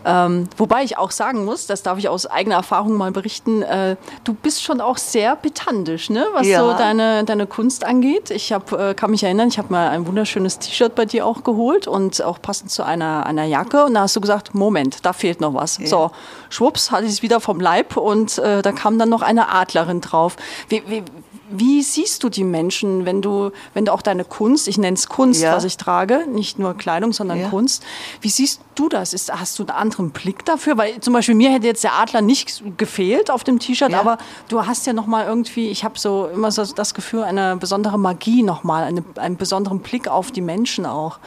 Ähm, 0.04 0.48
wobei 0.56 0.82
ich 0.82 0.98
auch 0.98 1.10
sagen 1.10 1.44
muss, 1.44 1.66
das 1.66 1.82
darf 1.82 1.98
ich 1.98 2.08
aus 2.08 2.26
eigener 2.26 2.56
Erfahrung 2.56 2.96
mal 2.96 3.12
berichten, 3.12 3.62
äh, 3.62 3.96
du 4.24 4.34
bist 4.34 4.62
schon 4.62 4.80
auch 4.80 4.98
sehr 4.98 5.36
petantisch, 5.36 6.10
ne? 6.10 6.26
was 6.32 6.46
ja. 6.46 6.60
so 6.60 6.72
deine, 6.72 7.24
deine 7.24 7.46
Kunst 7.46 7.84
angeht. 7.84 8.30
Ich 8.30 8.52
hab, 8.52 8.72
äh, 8.72 8.94
kann 8.94 9.10
mich 9.10 9.22
erinnern, 9.22 9.48
ich 9.48 9.58
habe 9.58 9.72
mal 9.72 9.88
ein 9.88 10.06
wunderschönes 10.06 10.58
T-Shirt 10.58 10.94
bei 10.94 11.04
dir 11.04 11.26
auch 11.26 11.44
geholt 11.44 11.86
und 11.86 12.22
auch 12.22 12.40
passend 12.40 12.70
zu 12.70 12.84
einer, 12.84 13.26
einer 13.26 13.44
Jacke. 13.44 13.84
Und 13.84 13.94
da 13.94 14.02
hast 14.02 14.16
du 14.16 14.20
gesagt, 14.20 14.54
Moment, 14.54 15.04
da 15.04 15.12
fehlt 15.12 15.40
noch 15.40 15.54
was. 15.54 15.78
Ja. 15.78 15.86
So, 15.86 16.10
schwupps, 16.50 16.90
hatte 16.90 17.04
ich 17.04 17.12
es 17.12 17.22
wieder 17.22 17.40
vom 17.40 17.60
Leib 17.60 17.96
und 17.96 18.38
äh, 18.38 18.62
da 18.62 18.72
kam 18.72 18.98
dann 18.98 19.08
noch 19.08 19.22
eine 19.22 19.48
Adlerin 19.50 20.00
drauf. 20.00 20.36
Wie, 20.68 20.82
wie, 20.86 21.04
wie 21.52 21.82
siehst 21.82 22.22
du 22.24 22.28
die 22.28 22.44
Menschen, 22.44 23.04
wenn 23.06 23.22
du, 23.22 23.50
wenn 23.74 23.84
du 23.84 23.92
auch 23.92 24.02
deine 24.02 24.24
Kunst, 24.24 24.68
ich 24.68 24.78
nenne 24.78 24.94
es 24.94 25.08
Kunst, 25.08 25.42
ja. 25.42 25.54
was 25.54 25.64
ich 25.64 25.76
trage, 25.76 26.26
nicht 26.28 26.58
nur 26.58 26.74
Kleidung, 26.74 27.12
sondern 27.12 27.40
ja. 27.40 27.48
Kunst, 27.48 27.84
wie 28.20 28.28
siehst 28.28 28.60
du 28.74 28.88
das? 28.88 29.12
Ist, 29.12 29.32
hast 29.32 29.58
du 29.58 29.62
einen 29.62 29.70
anderen 29.70 30.10
Blick 30.10 30.44
dafür? 30.44 30.76
Weil 30.78 31.00
zum 31.00 31.12
Beispiel 31.12 31.34
mir 31.34 31.50
hätte 31.50 31.66
jetzt 31.66 31.84
der 31.84 31.94
Adler 31.94 32.22
nicht 32.22 32.62
gefehlt 32.76 33.30
auf 33.30 33.44
dem 33.44 33.58
T-Shirt, 33.58 33.92
ja. 33.92 34.00
aber 34.00 34.18
du 34.48 34.66
hast 34.66 34.86
ja 34.86 34.92
nochmal 34.92 35.26
irgendwie, 35.26 35.68
ich 35.68 35.84
habe 35.84 35.98
so 35.98 36.26
immer 36.26 36.50
so 36.50 36.64
das 36.64 36.94
Gefühl, 36.94 37.22
eine 37.22 37.56
besondere 37.56 37.98
Magie 37.98 38.42
nochmal, 38.42 38.84
eine, 38.84 39.04
einen 39.16 39.36
besonderen 39.36 39.80
Blick 39.80 40.08
auf 40.08 40.30
die 40.30 40.40
Menschen 40.40 40.86
auch. 40.86 41.18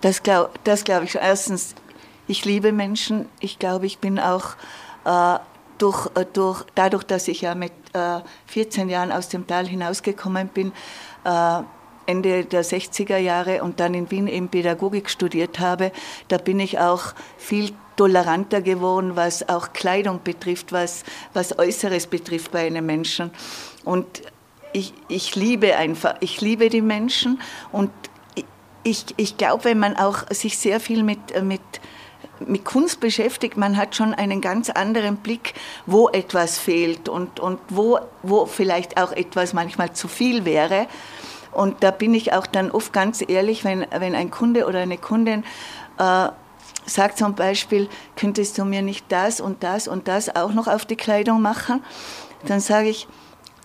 Das 0.00 0.22
glaube 0.22 0.50
das 0.64 0.84
glaub 0.84 1.02
ich. 1.02 1.16
Erstens, 1.16 1.74
ich 2.28 2.44
liebe 2.44 2.72
Menschen. 2.72 3.26
Ich 3.40 3.58
glaube, 3.58 3.86
ich 3.86 3.98
bin 3.98 4.18
auch 4.18 4.50
äh, 5.04 5.38
durch, 5.78 6.06
äh, 6.14 6.26
durch, 6.32 6.64
dadurch, 6.74 7.04
dass 7.04 7.28
ich 7.28 7.42
ja 7.42 7.54
mit 7.54 7.72
äh, 7.92 8.20
14 8.46 8.88
Jahren 8.88 9.12
aus 9.12 9.28
dem 9.28 9.46
Tal 9.46 9.66
hinausgekommen 9.66 10.48
bin, 10.48 10.72
äh, 11.24 11.62
Ende 12.06 12.44
der 12.44 12.64
60er 12.64 13.18
Jahre 13.18 13.62
und 13.62 13.80
dann 13.80 13.92
in 13.92 14.10
Wien 14.10 14.28
eben 14.28 14.48
Pädagogik 14.48 15.10
studiert 15.10 15.58
habe, 15.60 15.92
da 16.28 16.38
bin 16.38 16.58
ich 16.58 16.78
auch 16.78 17.12
viel 17.36 17.72
toleranter 17.96 18.62
geworden, 18.62 19.14
was 19.14 19.46
auch 19.48 19.74
Kleidung 19.74 20.20
betrifft, 20.24 20.72
was, 20.72 21.04
was 21.34 21.58
Äußeres 21.58 22.06
betrifft 22.06 22.52
bei 22.52 22.66
einem 22.66 22.86
Menschen. 22.86 23.30
Und 23.84 24.06
ich, 24.72 24.94
ich 25.08 25.36
liebe 25.36 25.76
einfach, 25.76 26.14
ich 26.20 26.40
liebe 26.40 26.70
die 26.70 26.80
Menschen 26.80 27.40
und 27.72 27.90
ich, 28.84 29.04
ich 29.16 29.36
glaube, 29.36 29.64
wenn 29.64 29.78
man 29.78 29.96
auch 29.96 30.30
sich 30.30 30.56
sehr 30.56 30.80
viel 30.80 31.02
mit, 31.02 31.42
mit 31.42 31.60
mit 32.46 32.64
Kunst 32.64 33.00
beschäftigt, 33.00 33.56
man 33.56 33.76
hat 33.76 33.94
schon 33.96 34.14
einen 34.14 34.40
ganz 34.40 34.70
anderen 34.70 35.16
Blick, 35.16 35.54
wo 35.86 36.08
etwas 36.08 36.58
fehlt 36.58 37.08
und, 37.08 37.40
und 37.40 37.58
wo, 37.68 37.98
wo 38.22 38.46
vielleicht 38.46 39.00
auch 39.00 39.12
etwas 39.12 39.52
manchmal 39.52 39.92
zu 39.92 40.08
viel 40.08 40.44
wäre. 40.44 40.86
Und 41.52 41.82
da 41.82 41.90
bin 41.90 42.14
ich 42.14 42.32
auch 42.32 42.46
dann 42.46 42.70
oft 42.70 42.92
ganz 42.92 43.24
ehrlich, 43.26 43.64
wenn, 43.64 43.86
wenn 43.98 44.14
ein 44.14 44.30
Kunde 44.30 44.66
oder 44.66 44.80
eine 44.80 44.98
Kundin 44.98 45.44
äh, 45.98 46.28
sagt 46.86 47.18
zum 47.18 47.34
Beispiel, 47.34 47.88
könntest 48.16 48.58
du 48.58 48.64
mir 48.64 48.82
nicht 48.82 49.06
das 49.08 49.40
und 49.40 49.62
das 49.62 49.88
und 49.88 50.08
das 50.08 50.34
auch 50.34 50.52
noch 50.52 50.66
auf 50.66 50.86
die 50.86 50.96
Kleidung 50.96 51.42
machen, 51.42 51.82
dann 52.46 52.60
sage 52.60 52.88
ich, 52.88 53.08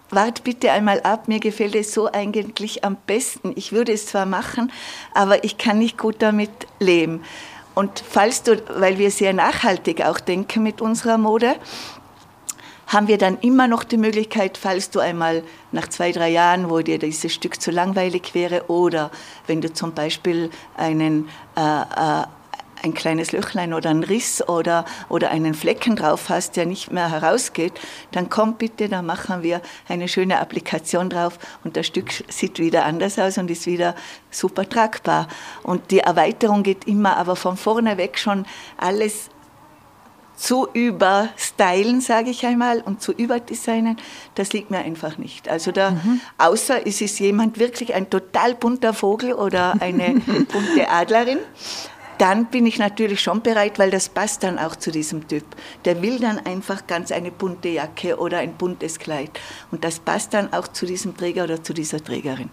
wart 0.10 0.44
bitte 0.44 0.72
einmal 0.72 1.02
ab, 1.02 1.28
mir 1.28 1.40
gefällt 1.40 1.76
es 1.76 1.94
so 1.94 2.12
eigentlich 2.12 2.84
am 2.84 2.98
besten. 3.08 3.54
Ich 3.56 3.72
würde 3.72 3.94
es 3.94 4.06
zwar 4.06 4.26
machen, 4.26 4.72
aber 5.14 5.44
ich 5.44 5.58
kann 5.58 5.80
nicht 5.80 5.98
gut 5.98 6.18
damit 6.20 6.52
leben. 6.80 7.24
Und 7.76 8.04
falls 8.08 8.44
du, 8.44 8.62
weil 8.80 8.98
wir 8.98 9.12
sehr 9.12 9.34
nachhaltig 9.34 10.02
auch 10.02 10.20
denken 10.20 10.64
mit 10.64 10.82
unserer 10.82 11.18
Mode, 11.18 11.56
haben 12.88 13.08
wir 13.08 13.18
dann 13.18 13.40
immer 13.40 13.68
noch 13.68 13.84
die 13.84 13.98
Möglichkeit, 13.98 14.58
falls 14.58 14.92
du 14.92 15.00
einmal 15.00 15.44
nach 15.72 15.88
zwei, 15.88 16.12
drei 16.12 16.30
Jahren, 16.30 16.70
wo 16.70 16.80
dir 16.80 17.00
dieses 17.00 17.34
Stück 17.34 17.60
zu 17.60 17.72
langweilig 17.72 18.34
wäre, 18.34 18.70
oder 18.70 19.10
wenn 19.48 19.62
du 19.62 19.74
zum 19.74 19.94
Beispiel 19.94 20.52
einen 20.78 21.30
äh, 21.58 21.62
äh, 21.62 22.24
ein 22.84 22.94
kleines 22.94 23.32
Löchlein 23.32 23.74
oder 23.74 23.90
ein 23.90 24.04
Riss 24.04 24.48
oder, 24.48 24.86
oder 25.10 25.32
einen 25.32 25.54
Flecken 25.54 25.96
drauf 25.96 26.30
hast, 26.30 26.58
der 26.58 26.66
nicht 26.66 26.92
mehr 26.92 27.10
herausgeht, 27.10 27.74
dann 28.12 28.30
komm 28.30 28.56
bitte, 28.56 28.90
dann 28.90 29.06
machen 29.06 29.42
wir 29.42 29.62
eine 29.88 30.08
schöne 30.08 30.40
Applikation 30.40 31.10
drauf 31.10 31.40
und 31.64 31.78
das 31.78 31.88
Stück 31.88 32.12
sieht 32.28 32.60
wieder 32.60 32.86
anders 32.86 33.18
aus 33.18 33.38
und 33.38 33.50
ist 33.50 33.66
wieder 33.66 33.96
super 34.32 34.68
tragbar. 34.68 35.28
Und 35.64 35.92
die 35.92 36.00
Erweiterung 36.00 36.64
geht 36.64 36.86
immer, 36.86 37.18
aber 37.18 37.36
von 37.36 37.58
vorne 37.58 37.98
weg 37.98 38.20
schon 38.20 38.46
alles 38.78 39.30
zu 40.36 40.68
überstylen, 40.74 42.02
sage 42.02 42.32
ich 42.32 42.46
einmal, 42.46 42.82
und 42.82 43.02
zu 43.02 43.14
überdesignen, 43.14 43.98
das 44.36 44.52
liegt 44.52 44.72
mir 44.72 44.80
einfach 44.80 45.18
nicht. 45.18 45.48
Also 45.48 45.72
da, 45.72 45.92
mhm. 45.92 46.20
außer 46.38 46.86
es 46.86 47.02
ist 47.02 47.20
jemand 47.20 47.60
wirklich 47.60 47.94
ein 47.94 48.10
total 48.10 48.56
bunter 48.56 48.94
Vogel 48.94 49.34
oder 49.34 49.76
eine 49.80 50.16
bunte 50.52 50.90
Adlerin, 50.90 51.38
dann 52.18 52.46
bin 52.48 52.66
ich 52.66 52.80
natürlich 52.80 53.22
schon 53.22 53.42
bereit, 53.42 53.80
weil 53.80 53.92
das 53.92 54.10
passt 54.10 54.44
dann 54.44 54.60
auch 54.60 54.76
zu 54.76 54.92
diesem 54.92 55.28
Typ. 55.28 55.46
Der 55.86 56.02
will 56.02 56.20
dann 56.20 56.40
einfach 56.40 56.88
ganz 56.88 57.12
eine 57.12 57.32
bunte 57.32 57.70
Jacke 57.70 58.18
oder 58.18 58.40
ein 58.40 58.54
buntes 58.54 59.00
Kleid. 59.00 59.32
Und 59.72 59.84
das 59.84 60.00
passt 60.00 60.34
dann 60.34 60.54
auch 60.54 60.68
zu 60.68 60.86
diesem 60.86 61.16
Träger 61.18 61.44
oder 61.44 61.64
zu 61.64 61.74
dieser 61.74 62.04
Trägerin. 62.04 62.50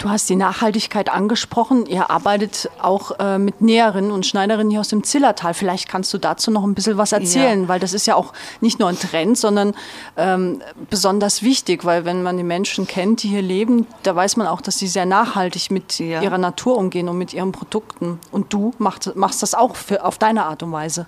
Du 0.00 0.08
hast 0.08 0.30
die 0.30 0.36
Nachhaltigkeit 0.36 1.10
angesprochen. 1.12 1.84
Ihr 1.84 2.08
arbeitet 2.08 2.70
auch 2.80 3.18
äh, 3.18 3.36
mit 3.36 3.60
Näherinnen 3.60 4.12
und 4.12 4.24
Schneiderinnen 4.24 4.70
hier 4.70 4.80
aus 4.80 4.88
dem 4.88 5.04
Zillertal. 5.04 5.52
Vielleicht 5.52 5.90
kannst 5.90 6.14
du 6.14 6.16
dazu 6.16 6.50
noch 6.50 6.64
ein 6.64 6.74
bisschen 6.74 6.96
was 6.96 7.12
erzählen, 7.12 7.64
ja. 7.64 7.68
weil 7.68 7.80
das 7.80 7.92
ist 7.92 8.06
ja 8.06 8.14
auch 8.14 8.32
nicht 8.62 8.78
nur 8.78 8.88
ein 8.88 8.98
Trend, 8.98 9.36
sondern 9.36 9.74
ähm, 10.16 10.62
besonders 10.88 11.42
wichtig, 11.42 11.84
weil 11.84 12.06
wenn 12.06 12.22
man 12.22 12.38
die 12.38 12.44
Menschen 12.44 12.86
kennt, 12.86 13.22
die 13.22 13.28
hier 13.28 13.42
leben, 13.42 13.86
da 14.02 14.16
weiß 14.16 14.38
man 14.38 14.46
auch, 14.46 14.62
dass 14.62 14.78
sie 14.78 14.88
sehr 14.88 15.04
nachhaltig 15.04 15.70
mit 15.70 15.98
ja. 15.98 16.22
ihrer 16.22 16.38
Natur 16.38 16.78
umgehen 16.78 17.06
und 17.10 17.18
mit 17.18 17.34
ihren 17.34 17.52
Produkten. 17.52 18.20
Und 18.32 18.54
du 18.54 18.72
machst, 18.78 19.14
machst 19.16 19.42
das 19.42 19.54
auch 19.54 19.76
für, 19.76 20.02
auf 20.02 20.16
deine 20.16 20.46
Art 20.46 20.62
und 20.62 20.72
Weise. 20.72 21.04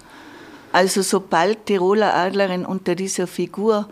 Also 0.70 1.00
sobald 1.00 1.64
Tiroler 1.64 2.12
Adlerin 2.12 2.66
unter 2.66 2.94
dieser 2.94 3.26
Figur 3.26 3.88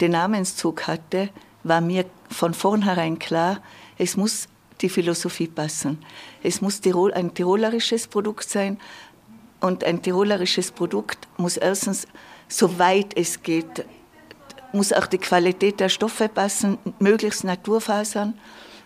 den 0.00 0.12
Namenszug 0.12 0.86
hatte, 0.86 1.28
war 1.64 1.82
mir 1.82 2.06
von 2.30 2.54
vornherein 2.54 3.18
klar, 3.18 3.58
es 3.98 4.16
muss 4.16 4.48
die 4.80 4.88
Philosophie 4.88 5.48
passen. 5.48 5.98
Es 6.42 6.60
muss 6.60 6.80
Tirol, 6.80 7.12
ein 7.12 7.34
tirolerisches 7.34 8.06
Produkt 8.06 8.48
sein 8.48 8.78
und 9.60 9.82
ein 9.84 10.02
tirolerisches 10.02 10.70
Produkt 10.70 11.26
muss 11.36 11.56
erstens, 11.56 12.06
soweit 12.48 13.16
es 13.16 13.42
geht, 13.42 13.84
muss 14.72 14.92
auch 14.92 15.06
die 15.06 15.18
Qualität 15.18 15.80
der 15.80 15.88
Stoffe 15.88 16.28
passen, 16.28 16.78
möglichst 17.00 17.42
Naturfasern, 17.42 18.38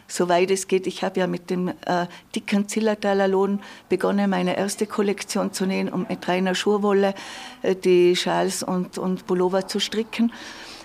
soweit 0.09 0.51
es 0.51 0.67
geht. 0.67 0.87
Ich 0.87 1.03
habe 1.05 1.21
ja 1.21 1.27
mit 1.27 1.51
dem 1.51 1.69
äh, 1.69 2.07
dicken 2.35 2.69
Zillertaler 2.69 3.29
Lohn 3.29 3.61
begonnen, 3.89 4.31
meine 4.31 4.57
erste 4.57 4.87
Kollektion 4.87 5.53
zu 5.53 5.67
nähen 5.67 5.89
und 5.89 6.09
mit 6.09 6.27
reiner 6.27 6.55
Schurwolle 6.55 7.15
äh, 7.63 7.75
die 7.75 8.17
Schals 8.17 8.63
und, 8.63 8.97
und 8.97 9.27
Pullover 9.27 9.67
zu 9.67 9.81
stricken. 9.81 10.33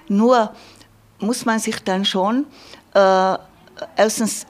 Nur 0.09 0.53
muss 1.19 1.45
man 1.45 1.59
sich 1.59 1.83
dann 1.83 2.05
schon 2.05 2.45
äh, 2.93 3.37
erstens 3.95 4.45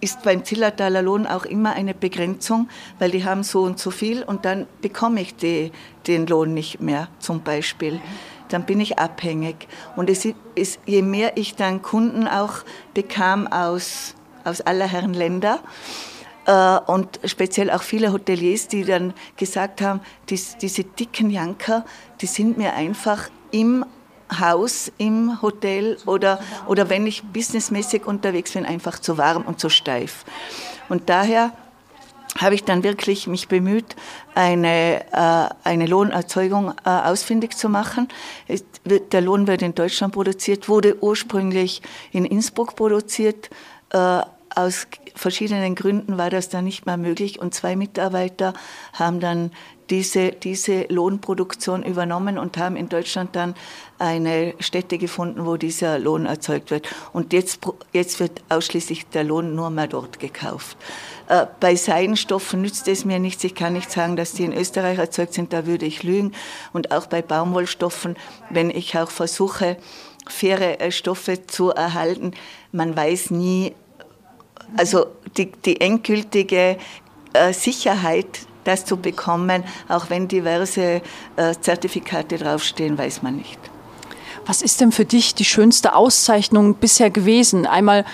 ist 0.00 0.22
beim 0.22 0.44
Zillertaler 0.44 1.00
Lohn 1.00 1.26
auch 1.26 1.44
immer 1.44 1.74
eine 1.74 1.94
Begrenzung, 1.94 2.68
weil 2.98 3.12
die 3.12 3.24
haben 3.24 3.44
so 3.44 3.62
und 3.62 3.78
so 3.78 3.90
viel 3.90 4.24
und 4.24 4.44
dann 4.44 4.66
bekomme 4.80 5.20
ich 5.20 5.36
die, 5.36 5.70
den 6.06 6.26
Lohn 6.26 6.52
nicht 6.54 6.80
mehr 6.80 7.08
zum 7.20 7.42
Beispiel. 7.42 8.00
Dann 8.48 8.64
bin 8.64 8.80
ich 8.80 8.98
abhängig. 8.98 9.68
Und 9.96 10.10
es 10.10 10.26
ist, 10.56 10.80
je 10.86 11.02
mehr 11.02 11.36
ich 11.36 11.54
dann 11.54 11.82
Kunden 11.82 12.26
auch 12.26 12.64
bekam 12.94 13.46
aus, 13.46 14.14
aus 14.44 14.60
aller 14.60 14.86
Herren 14.86 15.14
Länder, 15.14 15.60
äh, 16.46 16.78
und 16.86 17.20
speziell 17.24 17.70
auch 17.70 17.82
viele 17.82 18.12
Hoteliers, 18.12 18.68
die 18.68 18.84
dann 18.84 19.14
gesagt 19.36 19.80
haben, 19.80 20.00
dies, 20.28 20.56
diese 20.56 20.84
dicken 20.84 21.30
Janker, 21.30 21.84
die 22.20 22.26
sind 22.26 22.58
mir 22.58 22.74
einfach 22.74 23.30
im 23.50 23.84
Haus 24.40 24.90
im 24.98 25.40
Hotel 25.42 25.98
oder, 26.06 26.40
oder 26.66 26.88
wenn 26.90 27.06
ich 27.06 27.22
businessmäßig 27.22 28.06
unterwegs 28.06 28.52
bin, 28.52 28.64
einfach 28.64 28.98
zu 28.98 29.18
warm 29.18 29.42
und 29.42 29.60
zu 29.60 29.68
steif. 29.68 30.24
Und 30.88 31.08
daher 31.08 31.52
habe 32.38 32.54
ich 32.54 32.64
dann 32.64 32.82
wirklich 32.82 33.26
mich 33.26 33.48
bemüht, 33.48 33.96
eine, 34.34 35.04
äh, 35.12 35.48
eine 35.64 35.86
Lohnerzeugung 35.86 36.72
äh, 36.84 36.88
ausfindig 36.88 37.56
zu 37.56 37.68
machen. 37.68 38.08
Es, 38.48 38.64
der 38.84 39.20
Lohn 39.20 39.46
wird 39.46 39.62
in 39.62 39.74
Deutschland 39.74 40.14
produziert, 40.14 40.68
wurde 40.68 41.02
ursprünglich 41.02 41.82
in 42.10 42.24
Innsbruck 42.24 42.74
produziert. 42.74 43.50
Äh, 43.90 44.22
aus 44.54 44.86
verschiedenen 45.14 45.74
Gründen 45.74 46.18
war 46.18 46.30
das 46.30 46.48
dann 46.48 46.64
nicht 46.64 46.86
mehr 46.86 46.96
möglich 46.96 47.40
und 47.40 47.54
zwei 47.54 47.76
Mitarbeiter 47.76 48.54
haben 48.92 49.20
dann 49.20 49.50
diese, 49.90 50.32
diese 50.32 50.86
Lohnproduktion 50.88 51.82
übernommen 51.82 52.38
und 52.38 52.56
haben 52.56 52.76
in 52.76 52.88
Deutschland 52.88 53.36
dann 53.36 53.54
eine 53.98 54.54
Stätte 54.58 54.98
gefunden, 54.98 55.46
wo 55.46 55.56
dieser 55.56 55.98
Lohn 55.98 56.26
erzeugt 56.26 56.70
wird. 56.70 56.88
Und 57.12 57.32
jetzt, 57.32 57.60
jetzt 57.92 58.18
wird 58.20 58.42
ausschließlich 58.48 59.06
der 59.08 59.24
Lohn 59.24 59.54
nur 59.54 59.70
mehr 59.70 59.86
dort 59.86 60.18
gekauft. 60.18 60.76
Äh, 61.28 61.46
bei 61.60 61.76
Seidenstoffen 61.76 62.62
nützt 62.62 62.88
es 62.88 63.04
mir 63.04 63.18
nichts. 63.18 63.44
Ich 63.44 63.54
kann 63.54 63.74
nicht 63.74 63.90
sagen, 63.90 64.16
dass 64.16 64.32
die 64.32 64.44
in 64.44 64.52
Österreich 64.52 64.98
erzeugt 64.98 65.34
sind, 65.34 65.52
da 65.52 65.66
würde 65.66 65.86
ich 65.86 66.02
lügen. 66.02 66.32
Und 66.72 66.90
auch 66.90 67.06
bei 67.06 67.22
Baumwollstoffen, 67.22 68.16
wenn 68.50 68.70
ich 68.70 68.98
auch 68.98 69.10
versuche, 69.10 69.76
faire 70.26 70.80
äh, 70.80 70.90
Stoffe 70.90 71.46
zu 71.46 71.70
erhalten, 71.70 72.32
man 72.72 72.96
weiß 72.96 73.30
nie, 73.30 73.74
also 74.76 75.06
die, 75.36 75.52
die 75.52 75.80
endgültige 75.80 76.76
äh, 77.34 77.52
Sicherheit, 77.52 78.46
das 78.64 78.84
zu 78.84 78.96
bekommen, 78.96 79.64
auch 79.88 80.10
wenn 80.10 80.28
diverse 80.28 81.02
äh, 81.36 81.54
Zertifikate 81.60 82.38
draufstehen, 82.38 82.96
weiß 82.98 83.22
man 83.22 83.36
nicht. 83.36 83.58
Was 84.46 84.62
ist 84.62 84.80
denn 84.80 84.92
für 84.92 85.04
dich 85.04 85.34
die 85.34 85.44
schönste 85.44 85.94
Auszeichnung 85.94 86.74
bisher 86.74 87.10
gewesen? 87.10 87.66
Einmal 87.66 88.04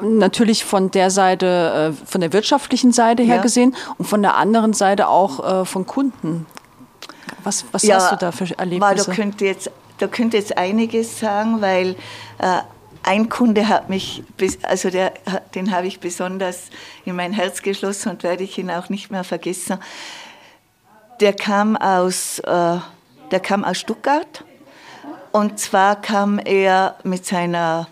natürlich 0.00 0.64
von 0.64 0.90
der 0.90 1.10
Seite, 1.10 1.94
äh, 1.94 2.06
von 2.06 2.20
der 2.20 2.32
wirtschaftlichen 2.32 2.92
Seite 2.92 3.22
her 3.22 3.36
ja. 3.36 3.42
gesehen 3.42 3.76
und 3.98 4.06
von 4.06 4.22
der 4.22 4.36
anderen 4.36 4.72
Seite 4.72 5.08
auch 5.08 5.62
äh, 5.62 5.64
von 5.64 5.86
Kunden. 5.86 6.46
Was, 7.42 7.64
was 7.72 7.82
ja, 7.82 7.96
hast 7.96 8.12
du 8.12 8.16
da 8.16 8.32
für 8.32 8.46
Erlebnisse? 8.58 9.06
Da 9.06 9.14
könnte 9.14 9.44
jetzt, 9.44 9.70
da 9.98 10.06
könnte 10.06 10.36
jetzt 10.38 10.56
einiges 10.56 11.20
sagen, 11.20 11.60
weil 11.60 11.96
äh, 12.38 12.60
ein 13.04 13.28
Kunde 13.28 13.68
hat 13.68 13.90
mich, 13.90 14.22
also 14.62 14.90
der, 14.90 15.12
den 15.54 15.70
habe 15.70 15.86
ich 15.86 16.00
besonders 16.00 16.70
in 17.04 17.14
mein 17.14 17.32
Herz 17.32 17.62
geschlossen 17.62 18.10
und 18.10 18.22
werde 18.22 18.44
ich 18.44 18.58
ihn 18.58 18.70
auch 18.70 18.88
nicht 18.88 19.10
mehr 19.10 19.24
vergessen. 19.24 19.78
Der 21.20 21.34
kam 21.34 21.76
aus, 21.76 22.38
äh, 22.40 22.78
der 23.30 23.40
kam 23.40 23.62
aus 23.62 23.78
Stuttgart 23.78 24.44
und 25.32 25.60
zwar 25.60 26.00
kam 26.00 26.38
er 26.38 26.96
mit 27.04 27.26
seiner, 27.26 27.88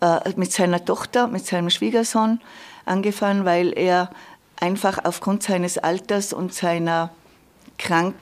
äh, 0.00 0.30
mit 0.36 0.52
seiner 0.52 0.84
Tochter, 0.84 1.28
mit 1.28 1.46
seinem 1.46 1.70
Schwiegersohn 1.70 2.40
angefahren, 2.84 3.44
weil 3.44 3.72
er 3.76 4.10
einfach 4.60 5.04
aufgrund 5.04 5.42
seines 5.42 5.78
Alters 5.78 6.32
und 6.32 6.52
seiner 6.52 7.10
Krank 7.78 8.14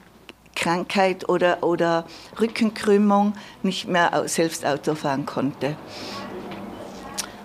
Krankheit 0.55 1.27
oder, 1.29 1.63
oder 1.63 2.05
Rückenkrümmung 2.39 3.33
nicht 3.63 3.87
mehr 3.87 4.23
selbst 4.27 4.65
Auto 4.65 4.95
fahren 4.95 5.25
konnte. 5.25 5.75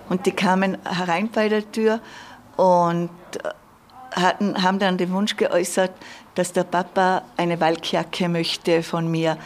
Und 0.08 0.26
die 0.26 0.32
kamen 0.32 0.78
herein 0.84 1.28
bei 1.28 1.48
der 1.48 1.70
Tür 1.70 2.00
und 2.56 3.10
hatten, 4.12 4.62
haben 4.62 4.78
dann 4.78 4.98
den 4.98 5.12
Wunsch 5.12 5.36
geäußert, 5.36 5.92
dass 6.34 6.52
der 6.52 6.64
Papa 6.64 7.22
eine 7.36 7.60
Walkjacke 7.60 8.28
möchte 8.28 8.82
von 8.82 9.10
mir. 9.10 9.36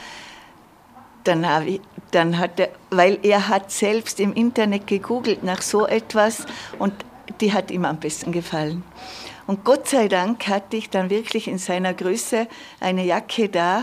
Dann, 1.25 1.45
ich, 1.67 1.81
dann 2.12 2.38
hat 2.38 2.59
er, 2.61 2.71
weil 2.90 3.19
er 3.23 3.49
hat 3.49 3.71
selbst 3.71 4.21
im 4.21 4.33
Internet 4.33 4.87
gegoogelt 4.87 5.43
nach 5.43 5.62
so 5.62 5.87
etwas 5.87 6.47
und 6.79 6.93
die 7.40 7.52
hat 7.52 7.71
ihm 7.71 7.85
am 7.85 7.99
besten 7.99 8.33
gefallen. 8.33 8.83
Und 9.50 9.64
Gott 9.64 9.88
sei 9.88 10.07
Dank 10.07 10.47
hatte 10.47 10.76
ich 10.76 10.90
dann 10.90 11.11
wirklich 11.11 11.49
in 11.49 11.59
seiner 11.59 11.92
Größe 11.92 12.47
eine 12.78 13.04
Jacke 13.04 13.49
da 13.49 13.83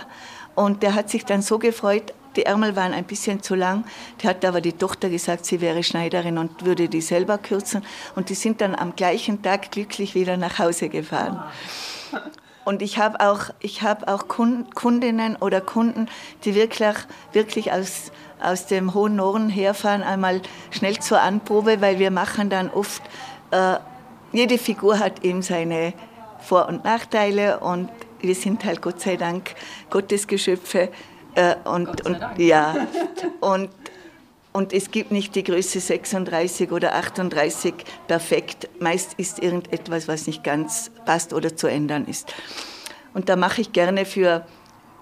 und 0.55 0.81
der 0.81 0.95
hat 0.95 1.09
sich 1.09 1.25
dann 1.25 1.41
so 1.41 1.59
gefreut, 1.59 2.13
die 2.37 2.45
Ärmel 2.45 2.77
waren 2.77 2.93
ein 2.93 3.03
bisschen 3.03 3.43
zu 3.43 3.53
lang. 3.53 3.83
Die 4.21 4.29
hat 4.29 4.45
aber 4.45 4.61
die 4.61 4.71
Tochter 4.71 5.09
gesagt, 5.09 5.45
sie 5.45 5.59
wäre 5.59 5.83
Schneiderin 5.83 6.37
und 6.37 6.63
würde 6.63 6.87
die 6.87 7.01
selber 7.01 7.37
kürzen. 7.37 7.83
Und 8.15 8.29
die 8.29 8.35
sind 8.35 8.61
dann 8.61 8.75
am 8.75 8.95
gleichen 8.95 9.41
Tag 9.41 9.69
glücklich 9.69 10.15
wieder 10.15 10.37
nach 10.37 10.57
Hause 10.57 10.87
gefahren. 10.87 11.43
Und 12.63 12.81
ich 12.81 12.97
habe 12.97 13.19
auch, 13.19 13.49
ich 13.59 13.81
hab 13.81 14.07
auch 14.07 14.29
Kundinnen 14.29 15.35
oder 15.35 15.59
Kunden, 15.59 16.07
die 16.45 16.55
wirklich, 16.55 16.95
wirklich 17.33 17.73
aus, 17.73 18.13
aus 18.41 18.67
dem 18.67 18.93
hohen 18.93 19.17
Norden 19.17 19.49
herfahren, 19.49 20.01
einmal 20.01 20.41
schnell 20.71 20.97
zur 20.99 21.19
Anprobe, 21.19 21.81
weil 21.81 21.99
wir 21.99 22.11
machen 22.11 22.49
dann 22.49 22.69
oft, 22.69 23.01
äh, 23.51 23.75
jede 24.31 24.57
Figur 24.57 24.99
hat 24.99 25.23
eben 25.23 25.41
seine 25.41 25.93
Vor- 26.39 26.67
und 26.67 26.83
Nachteile 26.83 27.59
und 27.59 27.89
wir 28.19 28.35
sind 28.35 28.65
halt 28.65 28.81
Gott 28.81 29.01
sei 29.01 29.15
Dank 29.15 29.55
Gottesgeschöpfe 29.89 30.89
äh, 31.35 31.55
und, 31.65 32.05
und, 32.05 32.19
ja, 32.37 32.87
und, 33.39 33.69
und 34.53 34.73
es 34.73 34.91
gibt 34.91 35.11
nicht 35.11 35.35
die 35.35 35.43
Größe 35.43 35.79
36 35.79 36.71
oder 36.71 36.95
38 36.95 37.73
perfekt. 38.07 38.69
Meist 38.79 39.13
ist 39.17 39.39
irgendetwas, 39.39 40.07
was 40.07 40.27
nicht 40.27 40.43
ganz 40.43 40.91
passt 41.05 41.33
oder 41.33 41.55
zu 41.55 41.67
ändern 41.67 42.05
ist. 42.05 42.33
Und 43.13 43.29
da 43.29 43.35
mache 43.35 43.61
ich 43.61 43.71
gerne 43.71 44.05
für, 44.05 44.45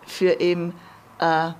für 0.06 0.40
eben 0.40 0.74
äh, 1.20 1.52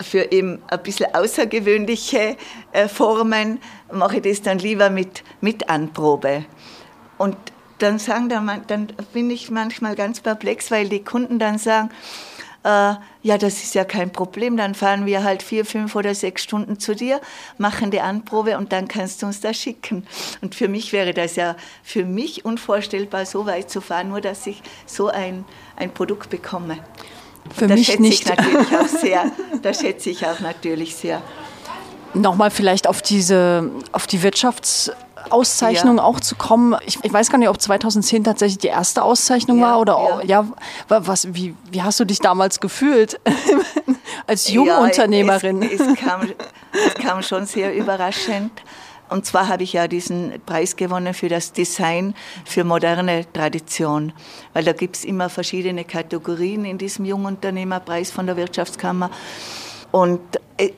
für 0.00 0.32
eben 0.32 0.62
ein 0.68 0.82
bisschen 0.82 1.14
außergewöhnliche 1.14 2.36
äh, 2.72 2.88
Formen 2.88 3.60
mache 3.92 4.16
ich 4.16 4.22
das 4.22 4.42
dann 4.42 4.58
lieber 4.58 4.90
mit, 4.90 5.24
mit 5.40 5.68
Anprobe. 5.68 6.44
Und 7.18 7.36
dann 7.78 7.98
sagen 7.98 8.28
dann, 8.28 8.62
dann 8.66 8.88
bin 9.12 9.30
ich 9.30 9.50
manchmal 9.50 9.94
ganz 9.96 10.20
perplex, 10.20 10.70
weil 10.70 10.88
die 10.88 11.04
Kunden 11.04 11.38
dann 11.38 11.58
sagen, 11.58 11.90
äh, 12.66 12.94
ja, 13.22 13.38
das 13.38 13.62
ist 13.62 13.74
ja 13.74 13.84
kein 13.84 14.10
Problem, 14.10 14.56
dann 14.56 14.74
fahren 14.74 15.06
wir 15.06 15.22
halt 15.22 15.42
vier, 15.42 15.64
fünf 15.64 15.94
oder 15.94 16.14
sechs 16.14 16.42
Stunden 16.42 16.78
zu 16.80 16.94
dir, 16.94 17.20
machen 17.58 17.90
die 17.90 18.00
Anprobe 18.00 18.58
und 18.58 18.72
dann 18.72 18.88
kannst 18.88 19.22
du 19.22 19.26
uns 19.26 19.40
das 19.40 19.56
schicken. 19.56 20.06
Und 20.40 20.54
für 20.54 20.68
mich 20.68 20.92
wäre 20.92 21.14
das 21.14 21.36
ja 21.36 21.56
für 21.82 22.04
mich 22.04 22.44
unvorstellbar, 22.44 23.24
so 23.24 23.46
weit 23.46 23.70
zu 23.70 23.80
fahren, 23.80 24.08
nur 24.08 24.20
dass 24.20 24.46
ich 24.46 24.62
so 24.84 25.08
ein, 25.08 25.44
ein 25.76 25.92
Produkt 25.92 26.28
bekomme. 26.28 26.78
Für 27.54 27.66
das 27.66 27.78
mich 27.78 27.86
schätze 27.86 28.02
nicht. 28.02 28.22
Ich 28.22 28.28
natürlich 28.28 28.76
auch 28.76 28.86
sehr. 28.86 29.30
Das 29.62 29.80
schätze 29.80 30.10
ich 30.10 30.26
auch 30.26 30.40
natürlich 30.40 30.94
sehr. 30.96 31.22
Nochmal 32.14 32.50
vielleicht 32.50 32.86
auf 32.86 33.02
diese, 33.02 33.70
auf 33.92 34.06
die 34.06 34.20
Wirtschafts- 34.20 34.92
Auszeichnung 35.30 35.98
ja. 35.98 36.04
auch 36.04 36.20
zu 36.20 36.36
kommen. 36.36 36.76
Ich, 36.86 36.98
ich, 37.02 37.12
weiß 37.12 37.30
gar 37.30 37.38
nicht, 37.38 37.48
ob 37.48 37.60
2010 37.60 38.24
tatsächlich 38.24 38.58
die 38.58 38.68
erste 38.68 39.02
Auszeichnung 39.02 39.58
ja, 39.58 39.64
war 39.64 39.80
oder 39.80 40.20
ja. 40.24 40.42
ja, 40.42 40.46
was, 40.88 41.34
wie, 41.34 41.54
wie 41.70 41.82
hast 41.82 41.98
du 42.00 42.04
dich 42.04 42.20
damals 42.20 42.60
gefühlt 42.60 43.20
als 44.26 44.48
Jungunternehmerin? 44.48 45.62
Ja, 45.62 45.68
es, 45.68 45.80
es, 45.80 45.96
kam, 45.96 46.28
es 46.72 46.94
kam 46.94 47.22
schon 47.22 47.46
sehr 47.46 47.74
überraschend. 47.74 48.52
Und 49.08 49.26
zwar 49.26 49.48
habe 49.48 49.62
ich 49.62 49.72
ja 49.72 49.88
diesen 49.88 50.40
Preis 50.46 50.76
gewonnen 50.76 51.14
für 51.14 51.28
das 51.28 51.52
Design 51.52 52.14
für 52.44 52.64
moderne 52.64 53.24
Tradition, 53.32 54.12
weil 54.52 54.64
da 54.64 54.72
gibt 54.72 54.96
es 54.96 55.04
immer 55.04 55.28
verschiedene 55.28 55.84
Kategorien 55.84 56.64
in 56.64 56.78
diesem 56.78 57.04
Jungunternehmerpreis 57.04 58.10
von 58.10 58.26
der 58.26 58.36
Wirtschaftskammer. 58.36 59.10
Und 59.92 60.20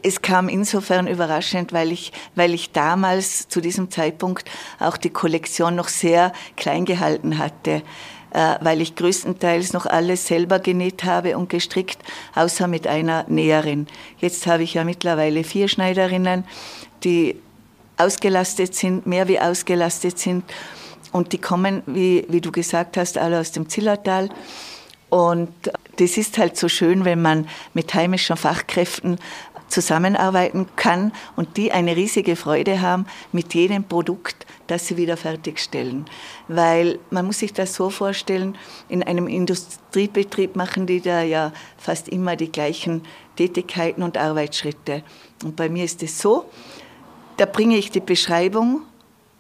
es 0.03 0.23
kam 0.23 0.49
insofern 0.49 1.07
überraschend, 1.07 1.73
weil 1.73 1.93
ich, 1.93 2.13
weil 2.35 2.53
ich 2.53 2.73
damals 2.73 3.49
zu 3.49 3.61
diesem 3.61 3.91
Zeitpunkt 3.91 4.49
auch 4.79 4.97
die 4.97 5.11
Kollektion 5.11 5.75
noch 5.75 5.89
sehr 5.89 6.33
klein 6.57 6.85
gehalten 6.85 7.39
hatte 7.39 7.83
äh, 8.31 8.57
weil 8.61 8.81
ich 8.81 8.95
größtenteils 8.95 9.73
noch 9.73 9.87
alles 9.87 10.27
selber 10.27 10.59
genäht 10.59 11.05
habe 11.05 11.39
und 11.39 11.49
gestrickt, 11.49 11.99
außer 12.35 12.69
mit 12.69 12.87
einer 12.87 13.25
Näherin. 13.29 13.87
Jetzt 14.19 14.47
habe 14.47 14.63
ich 14.63 14.75
ja 14.75 14.85
mittlerweile 14.85 15.45
vier 15.45 15.69
Schneiderinnen, 15.69 16.45
die 17.05 17.41
ausgelastet 17.99 18.75
sind, 18.75 19.07
mehr 19.07 19.29
wie 19.29 19.41
ausgelastet 19.41 20.19
sind. 20.19 20.45
Und 21.13 21.33
die 21.33 21.39
kommen, 21.39 21.83
wie, 21.87 22.27
wie 22.29 22.41
du 22.41 22.53
gesagt 22.53 22.97
hast, 22.97 23.19
alle 23.19 23.41
aus 23.41 23.53
dem 23.53 23.69
Zillertal. 23.69 24.29
Und 25.11 25.51
das 25.97 26.17
ist 26.17 26.39
halt 26.39 26.57
so 26.57 26.69
schön, 26.69 27.05
wenn 27.05 27.23
man 27.23 27.49
mit 27.75 27.95
heimischen 27.95 28.37
Fachkräften 28.37 29.19
zusammenarbeiten 29.69 30.67
kann 30.77 31.13
und 31.37 31.57
die 31.57 31.73
eine 31.73 31.95
riesige 31.95 32.37
Freude 32.37 32.81
haben 32.81 33.07
mit 33.33 33.55
jedem 33.55 33.85
Produkt, 33.85 34.47
das 34.67 34.87
sie 34.87 34.97
wieder 34.97 35.17
fertigstellen. 35.17 36.07
Weil 36.49 36.99
man 37.11 37.27
muss 37.27 37.41
sich 37.41 37.53
das 37.53 37.75
so 37.75 37.91
vorstellen, 37.91 38.57
in 38.89 39.03
einem 39.03 39.29
Industriebetrieb 39.29 40.57
machen 40.57 40.87
die 40.87 41.01
da 41.01 41.23
ja 41.23 41.53
fast 41.77 42.09
immer 42.09 42.37
die 42.37 42.51
gleichen 42.51 43.03
Tätigkeiten 43.37 44.03
und 44.03 44.17
Arbeitsschritte. 44.17 45.03
Und 45.45 45.57
bei 45.57 45.69
mir 45.69 45.85
ist 45.85 46.03
es 46.03 46.19
so, 46.19 46.47
da 47.39 47.47
bringe 47.47 47.79
ich 47.79 47.91
die 47.91 48.01
Beschreibung 48.01 48.83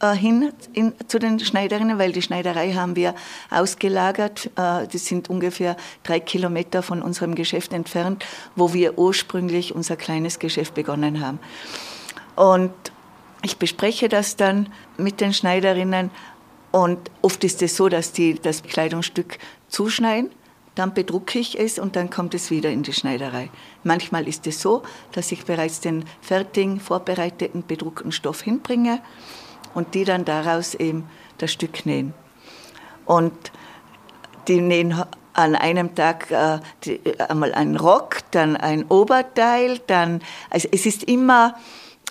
äh, 0.00 0.14
hin 0.14 0.52
in, 0.72 0.94
zu 1.08 1.18
den 1.18 1.38
Schneiderinnen, 1.40 1.98
weil 1.98 2.12
die 2.12 2.22
Schneiderei 2.22 2.72
haben 2.72 2.96
wir 2.96 3.14
ausgelagert. 3.50 4.46
Äh, 4.56 4.86
das 4.86 5.06
sind 5.06 5.28
ungefähr 5.28 5.76
drei 6.04 6.20
Kilometer 6.20 6.82
von 6.82 7.02
unserem 7.02 7.34
Geschäft 7.34 7.72
entfernt, 7.72 8.24
wo 8.56 8.72
wir 8.72 8.98
ursprünglich 8.98 9.74
unser 9.74 9.96
kleines 9.96 10.38
Geschäft 10.38 10.74
begonnen 10.74 11.20
haben. 11.20 11.40
Und 12.36 12.72
ich 13.42 13.56
bespreche 13.56 14.08
das 14.08 14.36
dann 14.36 14.72
mit 14.96 15.20
den 15.20 15.32
Schneiderinnen 15.32 16.10
und 16.70 16.98
oft 17.22 17.42
ist 17.44 17.62
es 17.62 17.76
so, 17.76 17.88
dass 17.88 18.12
die 18.12 18.34
das 18.34 18.62
Kleidungsstück 18.62 19.38
zuschneiden, 19.68 20.30
dann 20.78 20.94
bedrucke 20.94 21.40
ich 21.40 21.58
es 21.58 21.80
und 21.80 21.96
dann 21.96 22.08
kommt 22.08 22.34
es 22.34 22.52
wieder 22.52 22.70
in 22.70 22.84
die 22.84 22.92
Schneiderei. 22.92 23.50
Manchmal 23.82 24.28
ist 24.28 24.46
es 24.46 24.60
so, 24.60 24.82
dass 25.10 25.32
ich 25.32 25.44
bereits 25.44 25.80
den 25.80 26.04
fertigen, 26.20 26.78
vorbereiteten, 26.78 27.64
bedruckten 27.66 28.12
Stoff 28.12 28.42
hinbringe 28.42 29.00
und 29.74 29.94
die 29.94 30.04
dann 30.04 30.24
daraus 30.24 30.74
eben 30.74 31.08
das 31.38 31.50
Stück 31.50 31.84
nähen. 31.84 32.14
Und 33.06 33.32
die 34.46 34.60
nähen 34.60 35.02
an 35.32 35.56
einem 35.56 35.96
Tag 35.96 36.30
äh, 36.30 36.60
die, 36.84 37.00
einmal 37.18 37.54
einen 37.54 37.76
Rock, 37.76 38.18
dann 38.30 38.56
ein 38.56 38.84
Oberteil, 38.84 39.80
dann, 39.88 40.22
also 40.48 40.68
es 40.70 40.86
ist 40.86 41.04
immer, 41.04 41.56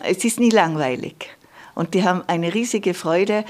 es 0.04 0.26
ist 0.26 0.42
nie 0.42 0.50
langweilig. 0.50 1.30
Und 1.74 1.94
die 1.94 2.04
haben 2.04 2.24
eine 2.28 2.54
riesige 2.54 2.94
Freude, 2.94 3.46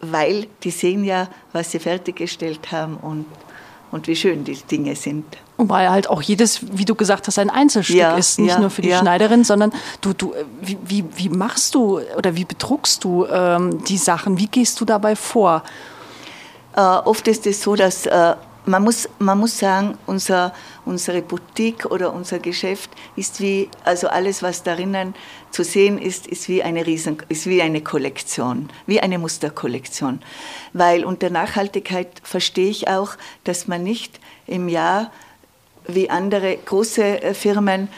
weil 0.00 0.48
die 0.64 0.70
sehen 0.70 1.04
ja, 1.04 1.28
was 1.52 1.70
sie 1.70 1.78
fertiggestellt 1.78 2.72
haben 2.72 2.96
und, 2.96 3.26
und 3.94 4.08
wie 4.08 4.16
schön 4.16 4.42
die 4.42 4.56
Dinge 4.56 4.96
sind. 4.96 5.24
Und 5.56 5.68
weil 5.68 5.88
halt 5.88 6.10
auch 6.10 6.20
jedes, 6.20 6.60
wie 6.76 6.84
du 6.84 6.96
gesagt 6.96 7.28
hast, 7.28 7.38
ein 7.38 7.48
Einzelstück 7.48 7.96
ja, 7.96 8.16
ist, 8.16 8.40
nicht 8.40 8.50
ja, 8.50 8.58
nur 8.58 8.70
für 8.70 8.82
die 8.82 8.88
ja. 8.88 8.98
Schneiderin, 8.98 9.44
sondern 9.44 9.72
du, 10.00 10.12
du, 10.12 10.34
wie, 10.60 10.76
wie, 10.84 11.04
wie, 11.14 11.28
machst 11.28 11.76
du 11.76 12.00
oder 12.16 12.34
wie 12.34 12.44
bedruckst 12.44 13.04
du 13.04 13.24
ähm, 13.26 13.84
die 13.84 13.96
Sachen? 13.96 14.36
Wie 14.36 14.48
gehst 14.48 14.80
du 14.80 14.84
dabei 14.84 15.14
vor? 15.14 15.62
Äh, 16.74 16.80
oft 16.80 17.28
ist 17.28 17.46
es 17.46 17.62
so, 17.62 17.76
dass 17.76 18.06
äh, 18.06 18.34
man, 18.66 18.82
muss, 18.82 19.08
man 19.18 19.38
muss 19.38 19.58
sagen, 19.58 19.98
unser, 20.06 20.52
unsere 20.84 21.22
Boutique 21.22 21.86
oder 21.86 22.12
unser 22.12 22.38
Geschäft 22.38 22.90
ist 23.16 23.40
wie, 23.40 23.68
also 23.84 24.08
alles, 24.08 24.42
was 24.42 24.62
darinnen 24.62 25.14
zu 25.50 25.64
sehen 25.64 25.98
ist, 25.98 26.26
ist 26.26 26.48
wie 26.48 26.62
eine 26.62 26.86
Riesen, 26.86 27.18
ist 27.28 27.46
wie 27.46 27.62
eine 27.62 27.82
Kollektion, 27.82 28.70
wie 28.86 29.00
eine 29.00 29.18
Musterkollektion. 29.18 30.20
Weil 30.72 31.04
unter 31.04 31.30
Nachhaltigkeit 31.30 32.08
verstehe 32.22 32.70
ich 32.70 32.88
auch, 32.88 33.16
dass 33.44 33.68
man 33.68 33.82
nicht 33.82 34.18
im 34.46 34.68
Jahr 34.68 35.10
wie 35.86 36.08
andere 36.08 36.56
große 36.56 37.22
äh, 37.22 37.34
Firmen 37.34 37.88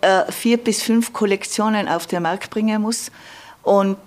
äh, 0.00 0.30
vier 0.32 0.56
bis 0.56 0.82
fünf 0.82 1.12
Kollektionen 1.12 1.88
auf 1.88 2.06
den 2.06 2.22
Markt 2.22 2.50
bringen 2.50 2.80
muss 2.80 3.10
und 3.62 3.98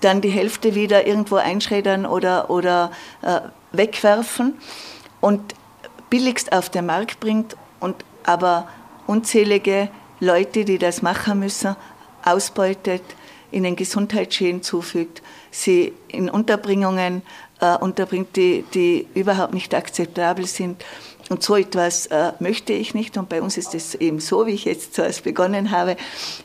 dann 0.00 0.20
die 0.20 0.28
Hälfte 0.28 0.74
wieder 0.74 1.06
irgendwo 1.06 1.36
einschreddern 1.36 2.06
oder, 2.06 2.50
oder 2.50 2.92
äh, 3.22 3.40
wegwerfen 3.72 4.54
und 5.20 5.54
billigst 6.10 6.52
auf 6.52 6.70
den 6.70 6.86
Markt 6.86 7.20
bringt 7.20 7.56
und 7.80 7.96
aber 8.24 8.68
unzählige 9.06 9.88
Leute, 10.20 10.64
die 10.64 10.78
das 10.78 11.02
machen 11.02 11.40
müssen, 11.40 11.76
ausbeutet, 12.24 13.02
ihnen 13.50 13.76
Gesundheitsschäden 13.76 14.62
zufügt, 14.62 15.22
sie 15.50 15.94
in 16.08 16.28
Unterbringungen 16.28 17.22
äh, 17.60 17.76
unterbringt, 17.76 18.36
die, 18.36 18.64
die 18.74 19.06
überhaupt 19.14 19.54
nicht 19.54 19.74
akzeptabel 19.74 20.46
sind. 20.46 20.84
Und 21.30 21.42
so 21.42 21.56
etwas 21.56 22.06
äh, 22.06 22.32
möchte 22.40 22.72
ich 22.72 22.94
nicht. 22.94 23.16
Und 23.16 23.28
bei 23.28 23.42
uns 23.42 23.56
ist 23.56 23.74
es 23.74 23.94
eben 23.94 24.20
so, 24.20 24.46
wie 24.46 24.52
ich 24.52 24.64
jetzt 24.64 24.94
zuerst 24.94 25.24
begonnen 25.24 25.70
habe. 25.70 25.96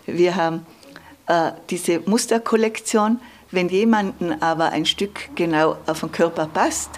Wir 0.05 0.35
haben 0.35 0.65
äh, 1.27 1.51
diese 1.69 1.99
Musterkollektion. 2.05 3.19
Wenn 3.51 3.69
jemanden 3.69 4.41
aber 4.41 4.69
ein 4.71 4.85
Stück 4.85 5.35
genau 5.35 5.77
auf 5.85 5.99
den 5.99 6.11
Körper 6.11 6.47
passt, 6.47 6.89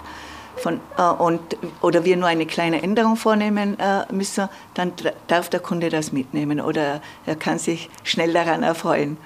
von, 0.56 0.80
äh, 0.98 1.02
und, 1.02 1.40
oder 1.80 2.04
wir 2.04 2.16
nur 2.16 2.28
eine 2.28 2.46
kleine 2.46 2.82
Änderung 2.82 3.16
vornehmen 3.16 3.78
äh, 3.78 4.10
müssen, 4.12 4.48
dann 4.74 4.92
darf 5.26 5.48
der 5.48 5.60
Kunde 5.60 5.90
das 5.90 6.12
mitnehmen 6.12 6.60
oder 6.60 7.00
er 7.26 7.36
kann 7.36 7.58
sich 7.58 7.90
schnell 8.04 8.32
daran 8.32 8.62
erfreuen. 8.62 9.16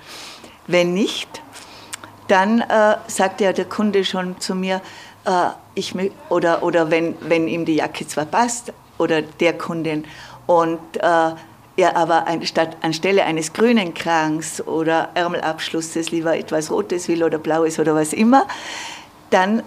Wenn 0.67 0.95
nicht, 0.95 1.43
dann 2.29 2.61
äh, 2.61 2.97
sagt 3.07 3.41
ja 3.41 3.53
der 3.53 3.65
Kunde 3.65 4.05
schon 4.05 4.41
zu 4.41 4.55
mir, 4.55 4.81
äh, 5.25 5.49
ich, 5.75 5.95
oder, 6.29 6.63
oder 6.63 6.91
wenn, 6.91 7.17
wenn 7.21 7.49
ihm 7.49 7.65
die 7.65 7.77
Jacke 7.77 8.07
zwar 8.07 8.27
passt 8.27 8.73
oder 8.99 9.23
der 9.23 9.57
Kundin 9.57 10.05
und 10.47 10.79
äh, 10.97 11.31
er 11.77 11.97
aber 11.97 12.27
anstatt, 12.27 12.77
anstelle 12.83 13.25
eines 13.25 13.53
grünen 13.53 13.95
Kranks 13.95 14.61
oder 14.61 15.11
Ärmelabschlusses 15.15 16.11
lieber 16.11 16.37
etwas 16.37 16.71
Rotes 16.71 17.09
will 17.09 17.25
oder 17.25 17.39
Blaues 17.39 17.79
oder 17.79 17.95
was 17.95 18.13
immer, 18.13 18.47
dann 19.31 19.63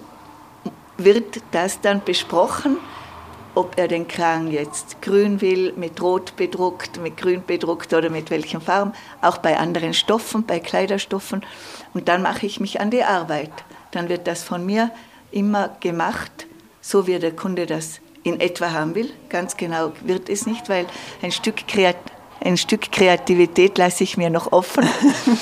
wird 0.97 1.41
das 1.51 1.81
dann 1.81 2.03
besprochen, 2.03 2.77
ob 3.55 3.77
er 3.77 3.87
den 3.87 4.07
Krang 4.07 4.47
jetzt 4.47 5.01
grün 5.01 5.41
will, 5.41 5.73
mit 5.75 6.01
rot 6.01 6.35
bedruckt, 6.35 6.99
mit 7.01 7.17
grün 7.17 7.43
bedruckt 7.45 7.93
oder 7.93 8.09
mit 8.09 8.31
welchen 8.31 8.61
Farben, 8.61 8.93
auch 9.21 9.37
bei 9.37 9.57
anderen 9.57 9.93
Stoffen, 9.93 10.45
bei 10.45 10.59
Kleiderstoffen. 10.59 11.45
Und 11.93 12.07
dann 12.07 12.23
mache 12.23 12.45
ich 12.45 12.59
mich 12.59 12.79
an 12.79 12.89
die 12.89 13.03
Arbeit. 13.03 13.51
Dann 13.91 14.09
wird 14.09 14.27
das 14.27 14.43
von 14.43 14.65
mir 14.65 14.91
immer 15.31 15.75
gemacht, 15.79 16.47
so 16.81 17.05
wie 17.05 17.19
der 17.19 17.35
Kunde 17.35 17.65
das 17.65 17.99
in 18.23 18.39
etwa 18.39 18.71
haben 18.71 18.95
will. 18.95 19.11
Ganz 19.29 19.57
genau 19.57 19.91
wird 20.01 20.29
es 20.29 20.45
nicht, 20.45 20.69
weil 20.69 20.87
ein 21.21 21.31
Stück, 21.31 21.67
Kreat 21.67 21.97
ein 22.43 22.57
Stück 22.57 22.91
Kreativität 22.91 23.77
lasse 23.77 24.03
ich 24.03 24.17
mir 24.17 24.29
noch 24.29 24.51
offen. 24.51 24.87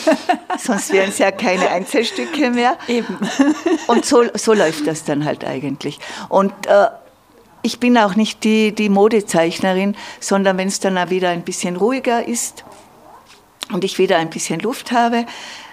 Sonst 0.60 0.94
wären 0.94 1.10
es 1.10 1.18
ja 1.18 1.32
keine 1.32 1.70
Einzelstücke 1.70 2.52
mehr. 2.52 2.78
Eben. 2.88 3.18
Und 3.88 4.06
so, 4.06 4.24
so 4.36 4.54
läuft 4.54 4.86
das 4.86 5.04
dann 5.04 5.26
halt 5.26 5.44
eigentlich. 5.44 6.00
Und 6.30 6.54
äh, 6.68 6.88
ich 7.64 7.80
bin 7.80 7.98
auch 7.98 8.16
nicht 8.16 8.44
die, 8.44 8.74
die 8.74 8.90
Modezeichnerin, 8.90 9.96
sondern 10.20 10.58
wenn 10.58 10.68
es 10.68 10.80
dann 10.80 10.98
auch 10.98 11.10
wieder 11.10 11.30
ein 11.30 11.44
bisschen 11.44 11.76
ruhiger 11.76 12.28
ist 12.28 12.64
und 13.72 13.84
ich 13.84 13.98
wieder 13.98 14.18
ein 14.18 14.30
bisschen 14.30 14.60
Luft 14.60 14.92
habe, 14.92 15.26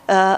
äh, 0.07 0.37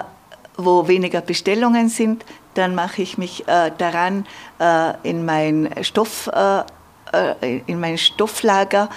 wo 0.57 0.87
weniger 0.87 1.21
Bestellungen 1.21 1.89
sind, 1.89 2.25
dann 2.53 2.75
mache 2.75 3.01
ich 3.01 3.17
mich 3.17 3.47
äh, 3.47 3.71
daran, 3.77 4.25
äh, 4.59 4.93
in, 5.03 5.25
mein 5.25 5.69
Stoff, 5.81 6.27
äh, 6.27 6.63
äh, 7.13 7.61
in 7.65 7.79
mein 7.79 7.97
Stofflager, 7.97 8.89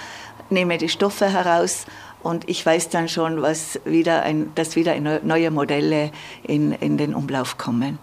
nehme 0.49 0.77
die 0.77 0.89
Stoffe 0.89 1.29
heraus 1.29 1.85
und 2.25 2.49
ich 2.49 2.65
weiß 2.65 2.89
dann 2.89 3.07
schon, 3.07 3.43
was 3.43 3.79
wieder 3.85 4.23
ein, 4.23 4.51
dass 4.55 4.75
wieder 4.75 4.99
neue 4.99 5.51
Modelle 5.51 6.09
in, 6.41 6.71
in 6.71 6.97
den 6.97 7.13
Umlauf 7.13 7.59
kommen. 7.59 7.99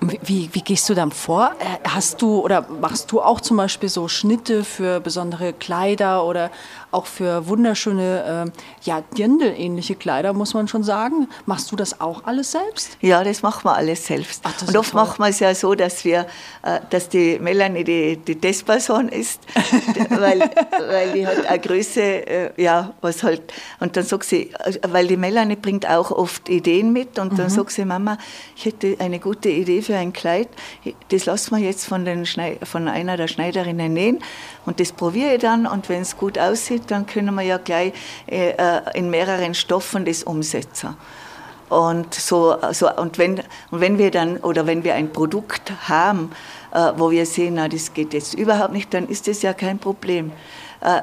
Wie, 0.00 0.48
wie 0.52 0.62
gehst 0.62 0.88
du 0.88 0.94
dann 0.94 1.12
vor? 1.12 1.52
Äh, 1.58 1.86
hast 1.86 2.22
du 2.22 2.40
oder 2.40 2.66
machst 2.80 3.12
du 3.12 3.20
auch 3.20 3.42
zum 3.42 3.58
Beispiel 3.58 3.90
so 3.90 4.08
Schnitte 4.08 4.64
für 4.64 5.00
besondere 5.00 5.52
Kleider 5.52 6.24
oder 6.24 6.50
auch 6.90 7.06
für 7.06 7.46
wunderschöne, 7.48 8.46
äh, 8.46 8.60
ja, 8.82 9.02
Dirndl-ähnliche 9.16 9.94
Kleider, 9.94 10.32
muss 10.32 10.54
man 10.54 10.68
schon 10.68 10.82
sagen? 10.82 11.28
Machst 11.46 11.70
du 11.70 11.76
das 11.76 12.00
auch 12.00 12.24
alles 12.24 12.52
selbst? 12.52 12.96
Ja, 13.00 13.22
das 13.24 13.42
machen 13.42 13.64
wir 13.64 13.74
alles 13.74 14.06
selbst. 14.06 14.42
Ach, 14.44 14.54
Und 14.66 14.76
oft 14.76 14.94
machen 14.94 15.18
wir 15.18 15.28
es 15.28 15.40
ja 15.40 15.54
so, 15.54 15.74
dass 15.74 16.04
wir, 16.04 16.26
äh, 16.62 16.80
dass 16.90 17.08
die 17.08 17.38
Melanie 17.38 17.84
die, 17.84 18.16
die 18.16 18.36
Testperson 18.36 19.08
ist, 19.08 19.40
weil, 20.10 20.40
weil 20.40 21.12
die 21.12 21.26
hat 21.26 21.44
eine 21.46 21.58
Größe, 21.58 22.00
äh, 22.00 22.62
ja, 22.62 22.94
was 23.00 23.22
halt, 23.22 23.42
und 23.80 23.96
dann 23.96 24.04
sagt 24.04 24.24
sie, 24.24 24.50
äh, 24.64 24.78
weil 24.88 25.06
die 25.06 25.16
Melanie 25.16 25.56
bringt 25.56 25.88
auch 25.88 26.10
oft 26.10 26.48
Ideen 26.48 26.92
mit 26.92 27.18
und 27.18 27.38
dann 27.38 27.46
mhm. 27.46 27.50
sagt 27.50 27.72
sie, 27.72 27.84
Mama, 27.84 28.18
ich 28.56 28.64
hätte 28.64 28.96
eine 28.98 29.18
gute 29.18 29.50
Idee 29.50 29.82
für 29.82 29.96
ein 29.96 30.12
Kleid, 30.12 30.48
das 31.10 31.26
lassen 31.26 31.56
wir 31.56 31.62
jetzt 31.62 31.84
von, 31.84 32.04
den 32.04 32.24
von 32.26 32.88
einer 32.88 33.16
der 33.16 33.28
Schneiderinnen 33.28 33.92
nähen 33.92 34.18
und 34.64 34.80
das 34.80 34.92
probiere 34.92 35.34
ich 35.34 35.40
dann 35.40 35.66
und 35.66 35.88
wenn 35.88 36.02
es 36.02 36.16
gut 36.16 36.38
aussieht, 36.38 36.77
dann 36.86 37.06
können 37.06 37.34
wir 37.34 37.42
ja 37.42 37.58
gleich 37.58 37.92
äh, 38.26 38.50
äh, 38.50 38.80
in 38.94 39.10
mehreren 39.10 39.54
Stoffen 39.54 40.04
das 40.04 40.22
umsetzen. 40.22 40.96
Und, 41.68 42.14
so, 42.14 42.56
so, 42.72 42.90
und, 42.94 43.18
wenn, 43.18 43.42
und 43.70 43.80
wenn 43.80 43.98
wir 43.98 44.10
dann 44.10 44.38
oder 44.38 44.66
wenn 44.66 44.84
wir 44.84 44.94
ein 44.94 45.12
Produkt 45.12 45.72
haben, 45.88 46.32
äh, 46.72 46.92
wo 46.96 47.10
wir 47.10 47.26
sehen, 47.26 47.54
na, 47.54 47.68
das 47.68 47.92
geht 47.92 48.14
jetzt 48.14 48.34
überhaupt 48.34 48.72
nicht, 48.72 48.94
dann 48.94 49.06
ist 49.08 49.28
das 49.28 49.42
ja 49.42 49.52
kein 49.52 49.78
Problem. 49.78 50.32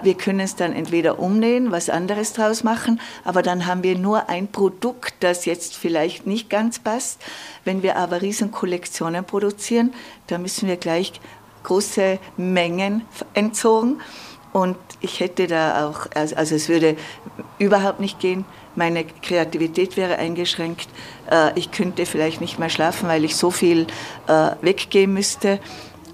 Wir 0.04 0.14
können 0.14 0.40
es 0.40 0.56
dann 0.56 0.72
entweder 0.72 1.20
umnähen, 1.20 1.70
was 1.70 1.90
anderes 1.90 2.32
draus 2.32 2.64
machen, 2.64 3.02
aber 3.26 3.42
dann 3.42 3.66
haben 3.66 3.84
wir 3.84 3.98
nur 3.98 4.30
ein 4.30 4.48
Produkt, 4.48 5.16
das 5.20 5.44
jetzt 5.44 5.76
vielleicht 5.76 6.26
nicht 6.26 6.50
ganz 6.50 6.80
passt. 6.80 7.22
Wenn 7.66 7.84
wir 7.84 7.98
aber 7.98 8.22
Riesenkollektionen 8.22 9.26
produzieren, 9.26 9.94
dann 10.28 10.44
müssen 10.44 10.70
wir 10.70 10.78
gleich 10.78 11.20
große 11.66 12.20
Mengen 12.38 13.02
entzogen. 13.34 14.00
Und 14.56 14.78
ich 15.02 15.20
hätte 15.20 15.48
da 15.48 15.86
auch, 15.86 16.08
also, 16.16 16.56
es 16.56 16.70
würde 16.70 16.96
überhaupt 17.60 18.00
nicht 18.00 18.22
gehen. 18.22 18.46
Meine 18.76 19.04
Kreativität 19.04 19.98
wäre 19.98 20.18
eingeschränkt. 20.18 20.88
Äh, 21.30 21.60
ich 21.60 21.72
könnte 21.72 22.06
vielleicht 22.06 22.40
nicht 22.40 22.58
mehr 22.58 22.70
schlafen, 22.70 23.10
weil 23.10 23.26
ich 23.26 23.36
so 23.36 23.52
viel 23.52 23.86
äh, 24.28 24.52
weggehen 24.62 25.14
müsste. 25.14 25.60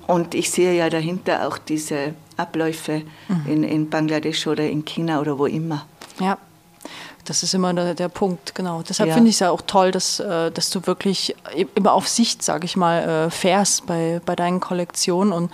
Und 0.07 0.33
ich 0.33 0.49
sehe 0.49 0.73
ja 0.73 0.89
dahinter 0.89 1.47
auch 1.47 1.59
diese 1.59 2.15
Abläufe 2.35 3.03
mhm. 3.27 3.45
in, 3.45 3.63
in 3.63 3.89
Bangladesch 3.91 4.47
oder 4.47 4.67
in 4.67 4.85
China 4.85 5.21
oder 5.21 5.37
wo 5.37 5.45
immer. 5.45 5.85
Ja. 6.19 6.39
Das 7.25 7.43
ist 7.43 7.53
immer 7.53 7.71
der, 7.75 7.93
der 7.93 8.09
Punkt, 8.09 8.55
genau. 8.55 8.81
Deshalb 8.81 9.09
ja. 9.09 9.13
finde 9.13 9.29
ich 9.29 9.35
es 9.35 9.41
ja 9.41 9.51
auch 9.51 9.61
toll, 9.61 9.91
dass, 9.91 10.19
äh, 10.19 10.49
dass 10.49 10.71
du 10.71 10.87
wirklich 10.87 11.35
immer 11.75 11.93
auf 11.93 12.07
Sicht, 12.07 12.41
sage 12.41 12.65
ich 12.65 12.75
mal, 12.75 13.27
äh, 13.27 13.29
fährst 13.29 13.85
bei, 13.85 14.19
bei 14.25 14.35
deinen 14.35 14.59
Kollektionen 14.59 15.31
und 15.31 15.51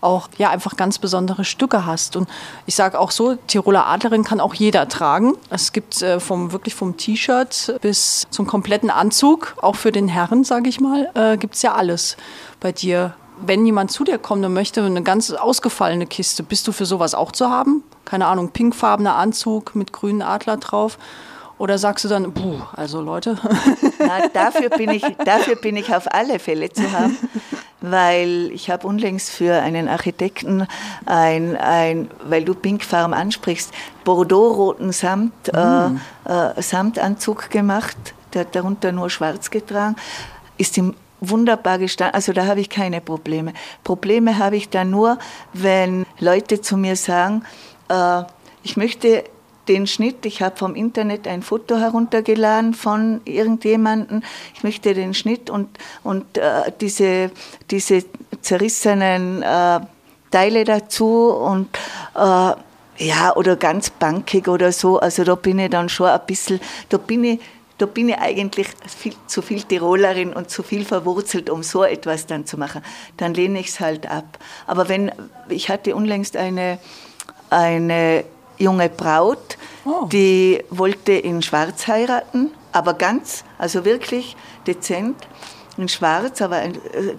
auch 0.00 0.28
ja 0.38 0.50
einfach 0.50 0.76
ganz 0.76 0.98
besondere 0.98 1.44
Stücke 1.44 1.86
hast. 1.86 2.16
Und 2.16 2.28
ich 2.66 2.74
sage 2.74 2.98
auch 2.98 3.10
so, 3.10 3.36
Tiroler 3.46 3.86
Adlerin 3.86 4.24
kann 4.24 4.40
auch 4.40 4.54
jeder 4.54 4.88
tragen. 4.88 5.34
Es 5.50 5.72
gibt 5.72 6.02
äh, 6.02 6.20
vom 6.20 6.52
wirklich 6.52 6.74
vom 6.74 6.96
T-Shirt 6.96 7.78
bis 7.80 8.26
zum 8.30 8.46
kompletten 8.46 8.90
Anzug, 8.90 9.54
auch 9.60 9.76
für 9.76 9.92
den 9.92 10.08
Herren, 10.08 10.44
sage 10.44 10.68
ich 10.68 10.80
mal, 10.80 11.10
äh, 11.14 11.36
gibt 11.36 11.54
es 11.54 11.62
ja 11.62 11.74
alles 11.74 12.16
bei 12.60 12.72
dir 12.72 13.14
wenn 13.42 13.64
jemand 13.64 13.90
zu 13.90 14.04
dir 14.04 14.18
kommt 14.18 14.44
und 14.44 14.52
möchte 14.52 14.84
eine 14.84 15.02
ganz 15.02 15.30
ausgefallene 15.30 16.06
Kiste, 16.06 16.42
bist 16.42 16.68
du 16.68 16.72
für 16.72 16.86
sowas 16.86 17.14
auch 17.14 17.32
zu 17.32 17.50
haben? 17.50 17.82
Keine 18.04 18.26
Ahnung, 18.26 18.50
pinkfarbener 18.50 19.14
Anzug 19.14 19.74
mit 19.74 19.92
grünen 19.92 20.22
Adler 20.22 20.58
drauf? 20.58 20.98
Oder 21.60 21.76
sagst 21.76 22.06
du 22.06 22.08
dann, 22.08 22.32
puh, 22.32 22.56
also 22.74 23.02
Leute? 23.02 23.36
Na, 23.98 24.28
dafür, 24.32 24.70
bin 24.70 24.88
ich, 24.88 25.04
dafür 25.26 25.56
bin 25.56 25.76
ich 25.76 25.94
auf 25.94 26.10
alle 26.10 26.38
Fälle 26.38 26.72
zu 26.72 26.90
haben, 26.90 27.18
weil 27.82 28.50
ich 28.50 28.70
habe 28.70 28.86
unlängst 28.86 29.28
für 29.28 29.60
einen 29.60 29.86
Architekten 29.86 30.66
ein, 31.04 31.58
ein 31.58 32.10
weil 32.24 32.46
du 32.46 32.54
Pinkfarben 32.54 33.12
ansprichst, 33.12 33.74
Bordeaux-roten 34.04 34.90
Samt, 34.92 35.52
mm. 35.52 35.98
äh, 36.24 36.32
äh, 36.32 36.62
Samtanzug 36.62 37.50
gemacht, 37.50 38.14
der 38.32 38.46
hat 38.46 38.56
darunter 38.56 38.90
nur 38.90 39.10
schwarz 39.10 39.50
getragen, 39.50 39.96
ist 40.56 40.78
im 40.78 40.94
wunderbar 41.20 41.76
gestanden. 41.78 42.14
Also 42.14 42.32
da 42.32 42.46
habe 42.46 42.60
ich 42.60 42.70
keine 42.70 43.02
Probleme. 43.02 43.52
Probleme 43.84 44.38
habe 44.38 44.56
ich 44.56 44.70
dann 44.70 44.88
nur, 44.88 45.18
wenn 45.52 46.06
Leute 46.20 46.62
zu 46.62 46.78
mir 46.78 46.96
sagen, 46.96 47.44
äh, 47.90 48.22
ich 48.62 48.78
möchte 48.78 49.24
den 49.68 49.86
Schnitt, 49.86 50.26
ich 50.26 50.42
habe 50.42 50.56
vom 50.56 50.74
Internet 50.74 51.28
ein 51.28 51.42
Foto 51.42 51.76
heruntergeladen 51.76 52.74
von 52.74 53.20
irgendjemandem, 53.24 54.22
ich 54.54 54.62
möchte 54.62 54.94
den 54.94 55.14
Schnitt 55.14 55.50
und, 55.50 55.68
und 56.02 56.38
äh, 56.38 56.72
diese, 56.80 57.30
diese 57.70 58.04
zerrissenen 58.40 59.42
äh, 59.42 59.80
Teile 60.30 60.64
dazu 60.64 61.30
und 61.30 61.68
äh, 62.14 62.52
ja, 63.00 63.34
oder 63.34 63.56
ganz 63.56 63.90
bankig 63.90 64.48
oder 64.48 64.72
so. 64.72 64.98
Also 64.98 65.24
da 65.24 65.34
bin 65.34 65.58
ich 65.58 65.70
dann 65.70 65.88
schon 65.88 66.08
ein 66.08 66.20
bisschen, 66.26 66.60
da 66.88 66.98
bin 66.98 67.24
ich, 67.24 67.40
da 67.78 67.86
bin 67.86 68.10
ich 68.10 68.18
eigentlich 68.18 68.68
viel, 68.86 69.14
zu 69.26 69.40
viel 69.40 69.62
Tirolerin 69.62 70.34
und 70.34 70.50
zu 70.50 70.62
viel 70.62 70.84
verwurzelt, 70.84 71.48
um 71.48 71.62
so 71.62 71.82
etwas 71.82 72.26
dann 72.26 72.44
zu 72.44 72.58
machen. 72.58 72.82
Dann 73.16 73.32
lehne 73.32 73.58
ich 73.58 73.68
es 73.68 73.80
halt 73.80 74.10
ab. 74.10 74.38
Aber 74.66 74.88
wenn, 74.88 75.10
ich 75.48 75.70
hatte 75.70 75.96
unlängst 75.96 76.36
eine, 76.36 76.78
eine 77.48 78.24
junge 78.60 78.88
Braut, 78.88 79.58
oh. 79.84 80.06
die 80.06 80.62
wollte 80.70 81.12
in 81.12 81.42
Schwarz 81.42 81.88
heiraten, 81.88 82.50
aber 82.72 82.94
ganz, 82.94 83.44
also 83.58 83.84
wirklich 83.84 84.36
dezent 84.66 85.16
in 85.76 85.88
Schwarz, 85.88 86.40
aber 86.42 86.62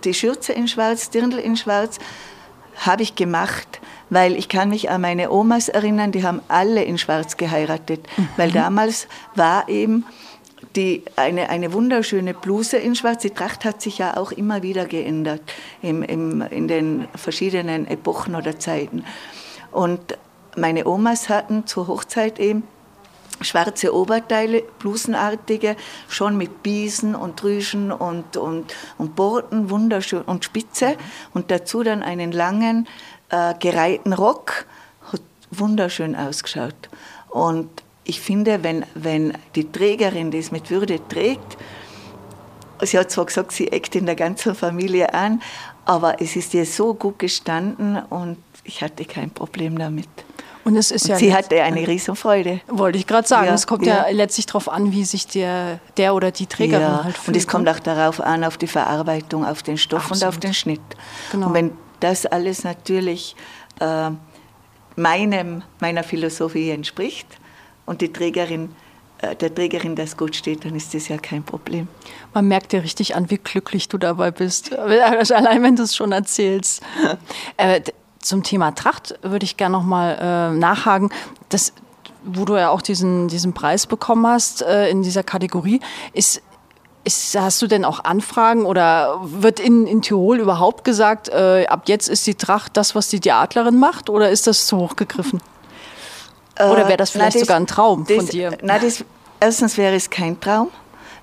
die 0.03 0.13
Schürze 0.13 0.53
in 0.53 0.67
Schwarz, 0.67 1.09
Dirndl 1.09 1.39
in 1.39 1.57
Schwarz, 1.57 1.97
habe 2.77 3.03
ich 3.03 3.15
gemacht, 3.15 3.81
weil 4.09 4.35
ich 4.35 4.49
kann 4.49 4.69
mich 4.69 4.89
an 4.89 5.01
meine 5.01 5.31
Omas 5.31 5.69
erinnern, 5.69 6.11
die 6.11 6.23
haben 6.23 6.41
alle 6.47 6.83
in 6.83 6.97
Schwarz 6.97 7.37
geheiratet, 7.37 8.07
mhm. 8.17 8.29
weil 8.37 8.51
damals 8.51 9.07
war 9.35 9.67
eben 9.67 10.05
die, 10.75 11.03
eine, 11.15 11.49
eine 11.49 11.73
wunderschöne 11.73 12.33
Bluse 12.33 12.77
in 12.77 12.95
Schwarz. 12.95 13.23
Die 13.23 13.31
Tracht 13.31 13.65
hat 13.65 13.81
sich 13.81 13.97
ja 13.97 14.15
auch 14.15 14.31
immer 14.31 14.61
wieder 14.61 14.85
geändert 14.85 15.41
im, 15.81 16.03
im, 16.03 16.41
in 16.41 16.67
den 16.67 17.07
verschiedenen 17.15 17.87
Epochen 17.87 18.35
oder 18.35 18.57
Zeiten. 18.59 19.03
Und 19.71 20.17
meine 20.57 20.85
Omas 20.85 21.29
hatten 21.29 21.65
zur 21.67 21.87
Hochzeit 21.87 22.39
eben 22.39 22.63
schwarze 23.43 23.93
Oberteile, 23.93 24.63
blusenartige, 24.79 25.75
schon 26.07 26.37
mit 26.37 26.63
Biesen 26.63 27.15
und 27.15 27.41
Drüschen 27.41 27.91
und, 27.91 28.37
und, 28.37 28.73
und 28.97 29.15
Borten, 29.15 29.69
wunderschön 29.69 30.21
und 30.21 30.45
Spitze 30.45 30.95
und 31.33 31.51
dazu 31.51 31.83
dann 31.83 32.03
einen 32.03 32.31
langen, 32.31 32.87
äh, 33.29 33.53
gereihten 33.59 34.13
Rock, 34.13 34.65
hat 35.11 35.21
wunderschön 35.49 36.15
ausgeschaut. 36.15 36.89
Und 37.29 37.69
ich 38.03 38.21
finde, 38.21 38.63
wenn, 38.63 38.85
wenn 38.93 39.33
die 39.55 39.71
Trägerin 39.71 40.31
das 40.31 40.51
mit 40.51 40.69
Würde 40.69 40.99
trägt, 41.07 41.57
sie 42.81 42.97
hat 42.97 43.11
zwar 43.11 43.25
gesagt, 43.25 43.51
sie 43.51 43.71
eckt 43.71 43.95
in 43.95 44.05
der 44.05 44.15
ganzen 44.15 44.55
Familie 44.55 45.13
an, 45.13 45.41
aber 45.85 46.21
es 46.21 46.35
ist 46.35 46.53
ihr 46.53 46.65
so 46.65 46.93
gut 46.93 47.19
gestanden 47.19 47.97
und 48.09 48.37
ich 48.63 48.83
hatte 48.83 49.05
kein 49.05 49.31
Problem 49.31 49.77
damit. 49.77 50.09
Und 50.63 50.75
es 50.75 50.91
ist 50.91 51.03
und 51.03 51.09
ja 51.09 51.15
sie 51.17 51.33
hatte 51.33 51.61
eine 51.61 51.87
Riesenfreude. 51.87 52.61
Wollte 52.67 52.97
ich 52.97 53.07
gerade 53.07 53.27
sagen. 53.27 53.47
Ja, 53.47 53.53
es 53.53 53.65
kommt 53.65 53.85
ja. 53.85 54.07
ja. 54.07 54.15
letztlich 54.15 54.45
darauf 54.45 54.69
an, 54.69 54.91
wie 54.91 55.03
sich 55.03 55.27
der, 55.27 55.79
der 55.97 56.13
oder 56.13 56.31
die 56.31 56.45
Trägerin 56.45 56.81
ja. 56.81 57.03
halt 57.03 57.17
fühlt. 57.17 57.29
Und 57.29 57.37
es 57.37 57.47
kommt 57.47 57.65
ne? 57.65 57.71
auch 57.71 57.79
darauf 57.79 58.21
an, 58.21 58.43
auf 58.43 58.57
die 58.57 58.67
Verarbeitung, 58.67 59.45
auf 59.45 59.63
den 59.63 59.77
Stoff 59.77 60.11
Absolut. 60.11 60.21
und 60.21 60.27
auf 60.29 60.37
den 60.39 60.53
Schnitt. 60.53 60.81
Genau. 61.31 61.47
Und 61.47 61.53
wenn 61.53 61.71
das 61.99 62.25
alles 62.25 62.63
natürlich 62.63 63.35
äh, 63.79 64.09
meinem, 64.95 65.63
meiner 65.79 66.03
Philosophie 66.03 66.69
entspricht 66.69 67.27
und 67.85 68.01
die 68.01 68.13
Trägerin 68.13 68.69
äh, 69.21 69.35
der 69.35 69.53
Trägerin 69.53 69.95
das 69.95 70.17
gut 70.17 70.35
steht, 70.35 70.65
dann 70.65 70.75
ist 70.75 70.93
das 70.93 71.07
ja 71.07 71.17
kein 71.17 71.43
Problem. 71.43 71.87
Man 72.33 72.47
merkt 72.47 72.71
dir 72.71 72.83
richtig 72.83 73.15
an, 73.15 73.29
wie 73.29 73.37
glücklich 73.37 73.87
du 73.87 73.97
dabei 73.97 74.31
bist. 74.31 74.73
Allein 74.75 75.63
wenn 75.63 75.75
du 75.75 75.83
es 75.83 75.95
schon 75.95 76.11
erzählst. 76.11 76.81
Äh, 77.57 77.81
zum 78.21 78.43
Thema 78.43 78.71
Tracht 78.71 79.15
würde 79.21 79.43
ich 79.43 79.57
gerne 79.57 79.77
nochmal 79.77 80.17
äh, 80.19 80.57
nachhaken. 80.57 81.09
Das, 81.49 81.73
wo 82.23 82.45
du 82.45 82.55
ja 82.55 82.69
auch 82.69 82.81
diesen, 82.81 83.27
diesen 83.27 83.53
Preis 83.53 83.87
bekommen 83.87 84.25
hast 84.27 84.61
äh, 84.61 84.89
in 84.89 85.01
dieser 85.01 85.23
Kategorie, 85.23 85.79
ist, 86.13 86.41
ist, 87.03 87.35
hast 87.39 87.61
du 87.61 87.67
denn 87.67 87.83
auch 87.83 88.03
Anfragen 88.03 88.65
oder 88.65 89.19
wird 89.23 89.59
in, 89.59 89.87
in 89.87 90.01
Tirol 90.01 90.39
überhaupt 90.39 90.83
gesagt, 90.83 91.29
äh, 91.29 91.65
ab 91.67 91.83
jetzt 91.85 92.07
ist 92.07 92.27
die 92.27 92.35
Tracht 92.35 92.77
das, 92.77 92.95
was 92.95 93.09
die 93.09 93.19
Theatlerin 93.19 93.79
macht 93.79 94.09
oder 94.09 94.29
ist 94.29 94.47
das 94.47 94.67
zu 94.67 94.77
hoch 94.77 94.95
gegriffen? 94.95 95.41
Oder 96.59 96.87
wäre 96.87 96.97
das 96.97 97.09
äh, 97.09 97.13
vielleicht 97.13 97.35
na, 97.35 97.39
das, 97.39 97.47
sogar 97.47 97.57
ein 97.57 97.67
Traum 97.67 98.05
das, 98.07 98.17
von 98.17 98.25
dir? 98.27 98.57
Na, 98.61 98.77
das, 98.77 99.03
erstens 99.39 99.77
wäre 99.77 99.95
es 99.95 100.09
kein 100.09 100.39
Traum 100.39 100.69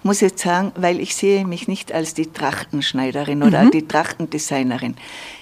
muss 0.02 0.20
jetzt 0.20 0.42
sagen, 0.42 0.72
weil 0.76 1.00
ich 1.00 1.16
sehe 1.16 1.44
mich 1.46 1.68
nicht 1.68 1.92
als 1.92 2.14
die 2.14 2.32
Trachtenschneiderin 2.32 3.42
oder 3.42 3.64
mhm. 3.64 3.70
die 3.70 3.86
Trachtendesignerin. 3.86 4.96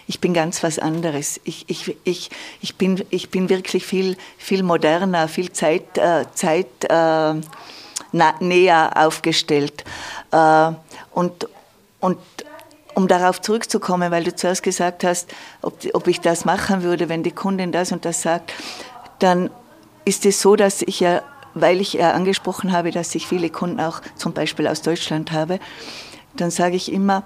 Ich 0.06 0.20
bin 0.20 0.34
ganz 0.34 0.62
was 0.62 0.78
anderes. 0.78 1.40
Ich, 1.44 1.64
ich, 1.68 1.96
ich, 2.04 2.30
ich, 2.60 2.76
bin, 2.76 3.04
ich 3.10 3.30
bin 3.30 3.48
wirklich 3.48 3.84
viel, 3.84 4.16
viel 4.38 4.62
moderner, 4.62 5.28
viel 5.28 5.52
Zeit, 5.52 5.98
äh, 5.98 6.24
Zeit 6.34 6.66
äh, 6.84 7.34
na, 8.12 8.34
näher 8.40 8.92
aufgestellt. 8.94 9.84
Äh, 10.32 10.72
und, 11.12 11.48
und 12.00 12.18
um 12.94 13.08
darauf 13.08 13.42
zurückzukommen, 13.42 14.10
weil 14.10 14.24
du 14.24 14.34
zuerst 14.34 14.62
gesagt 14.62 15.04
hast, 15.04 15.30
ob, 15.60 15.78
ob 15.92 16.06
ich 16.06 16.20
das 16.20 16.44
machen 16.44 16.82
würde, 16.82 17.08
wenn 17.08 17.22
die 17.22 17.30
Kundin 17.30 17.72
das 17.72 17.92
und 17.92 18.04
das 18.04 18.22
sagt, 18.22 18.54
dann 19.18 19.50
ist 20.06 20.24
es 20.24 20.40
so, 20.40 20.56
dass 20.56 20.82
ich 20.82 21.00
ja 21.00 21.22
weil 21.56 21.80
ich 21.80 21.94
ja 21.94 22.12
angesprochen 22.12 22.70
habe, 22.70 22.90
dass 22.90 23.14
ich 23.14 23.26
viele 23.26 23.50
Kunden 23.50 23.80
auch 23.80 24.02
zum 24.14 24.32
Beispiel 24.32 24.68
aus 24.68 24.82
Deutschland 24.82 25.32
habe, 25.32 25.58
dann 26.36 26.50
sage 26.50 26.76
ich 26.76 26.92
immer, 26.92 27.24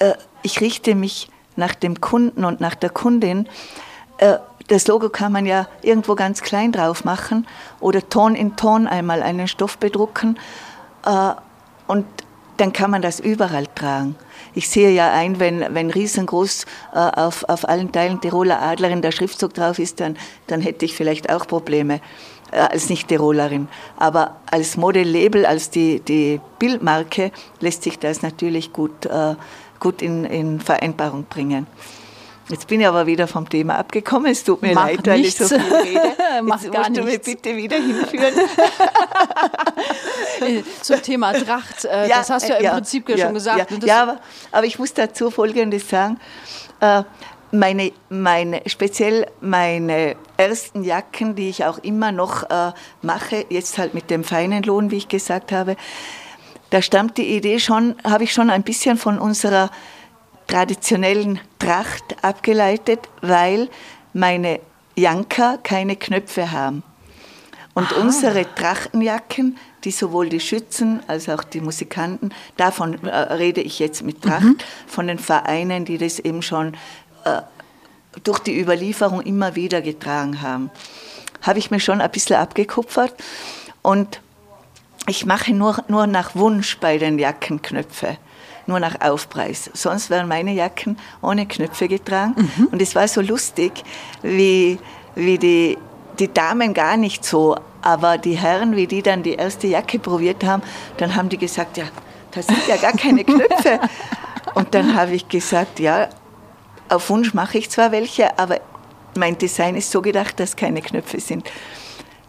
äh, 0.00 0.14
ich 0.42 0.60
richte 0.60 0.94
mich 0.94 1.30
nach 1.54 1.74
dem 1.74 2.00
Kunden 2.00 2.44
und 2.44 2.60
nach 2.60 2.74
der 2.74 2.90
Kundin. 2.90 3.48
Äh, 4.18 4.38
das 4.68 4.88
Logo 4.88 5.08
kann 5.08 5.32
man 5.32 5.46
ja 5.46 5.68
irgendwo 5.82 6.14
ganz 6.14 6.42
klein 6.42 6.72
drauf 6.72 7.04
machen 7.04 7.46
oder 7.80 8.08
Ton 8.08 8.34
in 8.34 8.56
Ton 8.56 8.86
einmal 8.86 9.22
einen 9.22 9.46
Stoff 9.46 9.78
bedrucken 9.78 10.38
äh, 11.06 11.32
und 11.86 12.06
dann 12.56 12.72
kann 12.72 12.90
man 12.90 13.02
das 13.02 13.20
überall 13.20 13.66
tragen. 13.66 14.16
Ich 14.54 14.68
sehe 14.68 14.90
ja 14.90 15.12
ein, 15.12 15.40
wenn, 15.40 15.74
wenn 15.74 15.90
riesengroß 15.90 16.66
äh, 16.92 16.98
auf, 16.98 17.44
auf 17.48 17.68
allen 17.68 17.92
Teilen 17.92 18.20
Tiroler 18.20 18.60
Adlerin 18.60 19.00
der 19.00 19.12
Schriftzug 19.12 19.54
drauf 19.54 19.78
ist, 19.78 20.00
dann, 20.00 20.16
dann 20.48 20.60
hätte 20.60 20.84
ich 20.84 20.94
vielleicht 20.94 21.30
auch 21.30 21.46
Probleme. 21.46 22.00
Äh, 22.52 22.58
als 22.58 22.90
Nicht-Tirolerin. 22.90 23.68
Aber 23.96 24.36
als 24.50 24.76
Modelabel, 24.76 25.46
als 25.46 25.70
die, 25.70 26.00
die 26.00 26.38
Bildmarke 26.58 27.32
lässt 27.60 27.82
sich 27.82 27.98
das 27.98 28.20
natürlich 28.20 28.74
gut, 28.74 29.06
äh, 29.06 29.36
gut 29.80 30.02
in, 30.02 30.24
in 30.24 30.60
Vereinbarung 30.60 31.24
bringen. 31.24 31.66
Jetzt 32.50 32.66
bin 32.66 32.82
ich 32.82 32.86
aber 32.86 33.06
wieder 33.06 33.26
vom 33.26 33.48
Thema 33.48 33.78
abgekommen. 33.78 34.30
Es 34.30 34.44
tut 34.44 34.60
mir 34.60 34.74
Mach 34.74 34.86
leid, 34.86 35.06
weil 35.06 35.20
ich 35.20 35.34
so 35.34 35.48
viel 35.48 35.60
rede. 35.60 36.14
Mach 36.42 36.60
Jetzt 36.60 36.72
gar 36.72 36.90
musst 36.90 36.98
du 36.98 37.04
nichts. 37.04 37.26
mir 37.26 37.36
bitte 37.36 37.56
wieder 37.56 37.76
hinführen. 37.76 38.34
Zum 40.82 41.00
Thema 41.00 41.32
Tracht, 41.32 41.86
äh, 41.86 42.06
ja, 42.06 42.18
das 42.18 42.28
hast 42.28 42.50
du 42.50 42.52
ja 42.52 42.58
im 42.58 42.64
ja, 42.64 42.74
Prinzip 42.74 43.08
ja, 43.08 43.16
schon 43.16 43.32
gesagt. 43.32 43.70
Ja, 43.70 43.86
ja 43.86 44.02
aber, 44.02 44.20
aber, 44.50 44.66
ich 44.66 44.78
muss 44.78 44.92
dazu 44.92 45.30
Folgendes 45.30 45.88
sagen. 45.88 46.20
Äh, 46.80 47.04
meine, 47.52 47.92
meine, 48.08 48.62
speziell 48.66 49.26
meine 49.40 50.16
ersten 50.36 50.82
Jacken, 50.82 51.36
die 51.36 51.48
ich 51.48 51.64
auch 51.64 51.78
immer 51.78 52.10
noch 52.10 52.50
äh, 52.50 52.72
mache, 53.02 53.44
jetzt 53.50 53.78
halt 53.78 53.94
mit 53.94 54.10
dem 54.10 54.24
feinen 54.24 54.62
Lohn, 54.62 54.90
wie 54.90 54.96
ich 54.96 55.08
gesagt 55.08 55.52
habe, 55.52 55.76
da 56.70 56.80
stammt 56.80 57.18
die 57.18 57.36
Idee 57.36 57.58
schon, 57.58 57.94
habe 58.02 58.24
ich 58.24 58.32
schon 58.32 58.48
ein 58.48 58.62
bisschen 58.62 58.96
von 58.96 59.18
unserer 59.18 59.70
traditionellen 60.46 61.38
Tracht 61.58 62.16
abgeleitet, 62.22 63.00
weil 63.20 63.68
meine 64.14 64.60
Janker 64.96 65.58
keine 65.62 65.96
Knöpfe 65.96 66.50
haben. 66.50 66.82
Und 67.74 67.92
ah. 67.92 68.00
unsere 68.00 68.46
Trachtenjacken, 68.54 69.58
die 69.84 69.90
sowohl 69.90 70.28
die 70.28 70.40
Schützen 70.40 71.00
als 71.06 71.28
auch 71.28 71.44
die 71.44 71.60
Musikanten, 71.60 72.30
davon 72.56 73.02
äh, 73.04 73.16
rede 73.16 73.60
ich 73.60 73.78
jetzt 73.78 74.02
mit 74.02 74.22
Tracht, 74.22 74.44
mhm. 74.44 74.58
von 74.86 75.06
den 75.06 75.18
Vereinen, 75.18 75.84
die 75.84 75.98
das 75.98 76.18
eben 76.18 76.42
schon 76.42 76.76
durch 78.24 78.38
die 78.40 78.60
Überlieferung 78.60 79.22
immer 79.22 79.54
wieder 79.54 79.80
getragen 79.80 80.42
haben. 80.42 80.70
Habe 81.40 81.58
ich 81.58 81.70
mir 81.70 81.80
schon 81.80 82.00
ein 82.00 82.10
bisschen 82.10 82.36
abgekupfert 82.36 83.14
und 83.82 84.20
ich 85.08 85.26
mache 85.26 85.52
nur, 85.52 85.82
nur 85.88 86.06
nach 86.06 86.34
Wunsch 86.36 86.78
bei 86.78 86.98
den 86.98 87.18
Jackenknöpfen, 87.18 88.16
nur 88.66 88.78
nach 88.78 89.00
Aufpreis. 89.00 89.70
Sonst 89.74 90.10
werden 90.10 90.28
meine 90.28 90.52
Jacken 90.52 90.96
ohne 91.20 91.46
Knöpfe 91.46 91.88
getragen. 91.88 92.34
Mhm. 92.36 92.66
Und 92.66 92.80
es 92.80 92.94
war 92.94 93.08
so 93.08 93.20
lustig, 93.20 93.72
wie, 94.22 94.78
wie 95.16 95.38
die, 95.38 95.78
die 96.20 96.32
Damen 96.32 96.72
gar 96.72 96.96
nicht 96.96 97.24
so, 97.24 97.56
aber 97.80 98.16
die 98.16 98.34
Herren, 98.38 98.76
wie 98.76 98.86
die 98.86 99.02
dann 99.02 99.24
die 99.24 99.34
erste 99.34 99.66
Jacke 99.66 99.98
probiert 99.98 100.44
haben, 100.44 100.62
dann 100.98 101.16
haben 101.16 101.28
die 101.28 101.38
gesagt, 101.38 101.76
ja, 101.76 101.86
da 102.30 102.42
sind 102.42 102.68
ja 102.68 102.76
gar 102.76 102.92
keine 102.92 103.24
Knöpfe. 103.24 103.80
Und 104.54 104.72
dann 104.74 104.94
habe 104.94 105.12
ich 105.12 105.28
gesagt, 105.28 105.80
ja, 105.80 106.08
auf 106.92 107.08
Wunsch 107.10 107.34
mache 107.34 107.58
ich 107.58 107.70
zwar 107.70 107.90
welche, 107.92 108.38
aber 108.38 108.60
mein 109.16 109.38
Design 109.38 109.76
ist 109.76 109.90
so 109.90 110.02
gedacht, 110.02 110.38
dass 110.40 110.56
keine 110.56 110.82
Knöpfe 110.82 111.20
sind. 111.20 111.50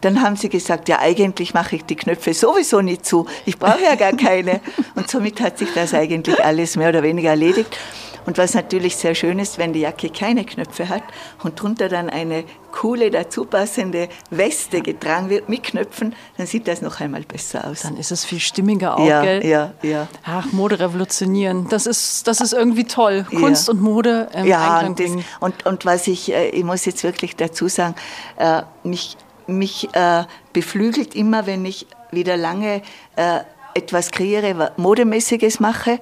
dann 0.02 0.22
haben 0.22 0.36
sie 0.36 0.50
gesagt, 0.50 0.90
ja, 0.90 1.00
eigentlich 1.00 1.54
mache 1.54 1.78
ich 1.78 1.86
die 1.86 1.96
Knöpfe 1.96 2.34
sowieso 2.34 2.82
nicht 2.82 3.06
zu. 3.06 3.26
Ich 3.46 3.58
brauche 3.58 3.84
ja 3.84 3.96
gar 3.96 4.12
keine. 4.12 4.60
Und 4.96 5.10
somit 5.10 5.40
hat 5.40 5.58
sich 5.58 5.70
das 5.74 5.94
eigentlich 5.94 6.44
alles 6.44 6.76
mehr 6.76 6.90
oder 6.90 7.04
weniger 7.04 7.30
erledigt. 7.30 7.78
Und 8.26 8.38
was 8.38 8.54
natürlich 8.54 8.96
sehr 8.96 9.16
schön 9.16 9.40
ist, 9.40 9.58
wenn 9.58 9.74
die 9.74 9.82
Jacke 9.82 10.10
keine 10.10 10.46
Knöpfe 10.46 10.90
hat 10.90 11.04
und 11.44 11.62
drunter 11.62 11.90
dann 11.90 12.10
eine 12.10 12.44
coole, 12.72 13.12
dazu 13.12 13.46
passende 13.46 14.10
Weste 14.30 14.82
getragen 14.82 15.30
wird 15.30 15.50
mit 15.50 15.64
Knöpfen, 15.64 16.16
dann 16.38 16.48
sieht 16.48 16.68
das 16.68 16.82
noch 16.82 17.00
einmal 17.00 17.22
besser 17.22 17.68
aus. 17.68 17.82
Dann 17.82 17.98
ist 17.98 18.12
es 18.12 18.26
viel 18.26 18.40
stimmiger 18.40 18.98
auch, 18.98 19.06
ja, 19.06 19.22
gell? 19.22 19.46
Ja, 19.46 19.74
ja. 19.82 20.08
Ach, 20.26 20.52
Mode 20.52 20.80
revolutionieren. 20.80 21.68
Das 21.70 21.86
ist, 21.86 22.28
das 22.28 22.42
ist 22.42 22.54
irgendwie 22.54 22.86
toll. 22.86 23.26
Kunst 23.30 23.68
Ja. 23.68 23.74
und 23.74 23.82
Mode 23.82 24.28
im 24.34 24.46
Ja, 24.46 24.80
und, 24.80 25.00
das, 25.00 25.12
und, 25.40 25.66
und 25.66 25.86
was 25.86 26.08
ich, 26.08 26.34
äh, 26.34 26.50
ich 26.50 26.64
muss 26.64 26.86
jetzt 26.86 27.04
wirklich 27.04 27.36
dazu 27.36 27.68
sagen, 27.68 27.96
äh, 28.38 28.64
mich, 28.84 29.18
mich 29.46 29.94
äh, 29.94 30.24
beflügelt 30.54 31.16
immer, 31.16 31.46
wenn 31.46 31.66
ich 31.66 31.86
wieder 32.12 32.38
lange 32.38 32.82
äh, 33.16 33.40
etwas 33.76 34.12
kreiere, 34.12 34.72
Modemäßiges 34.78 35.60
mache 35.60 36.00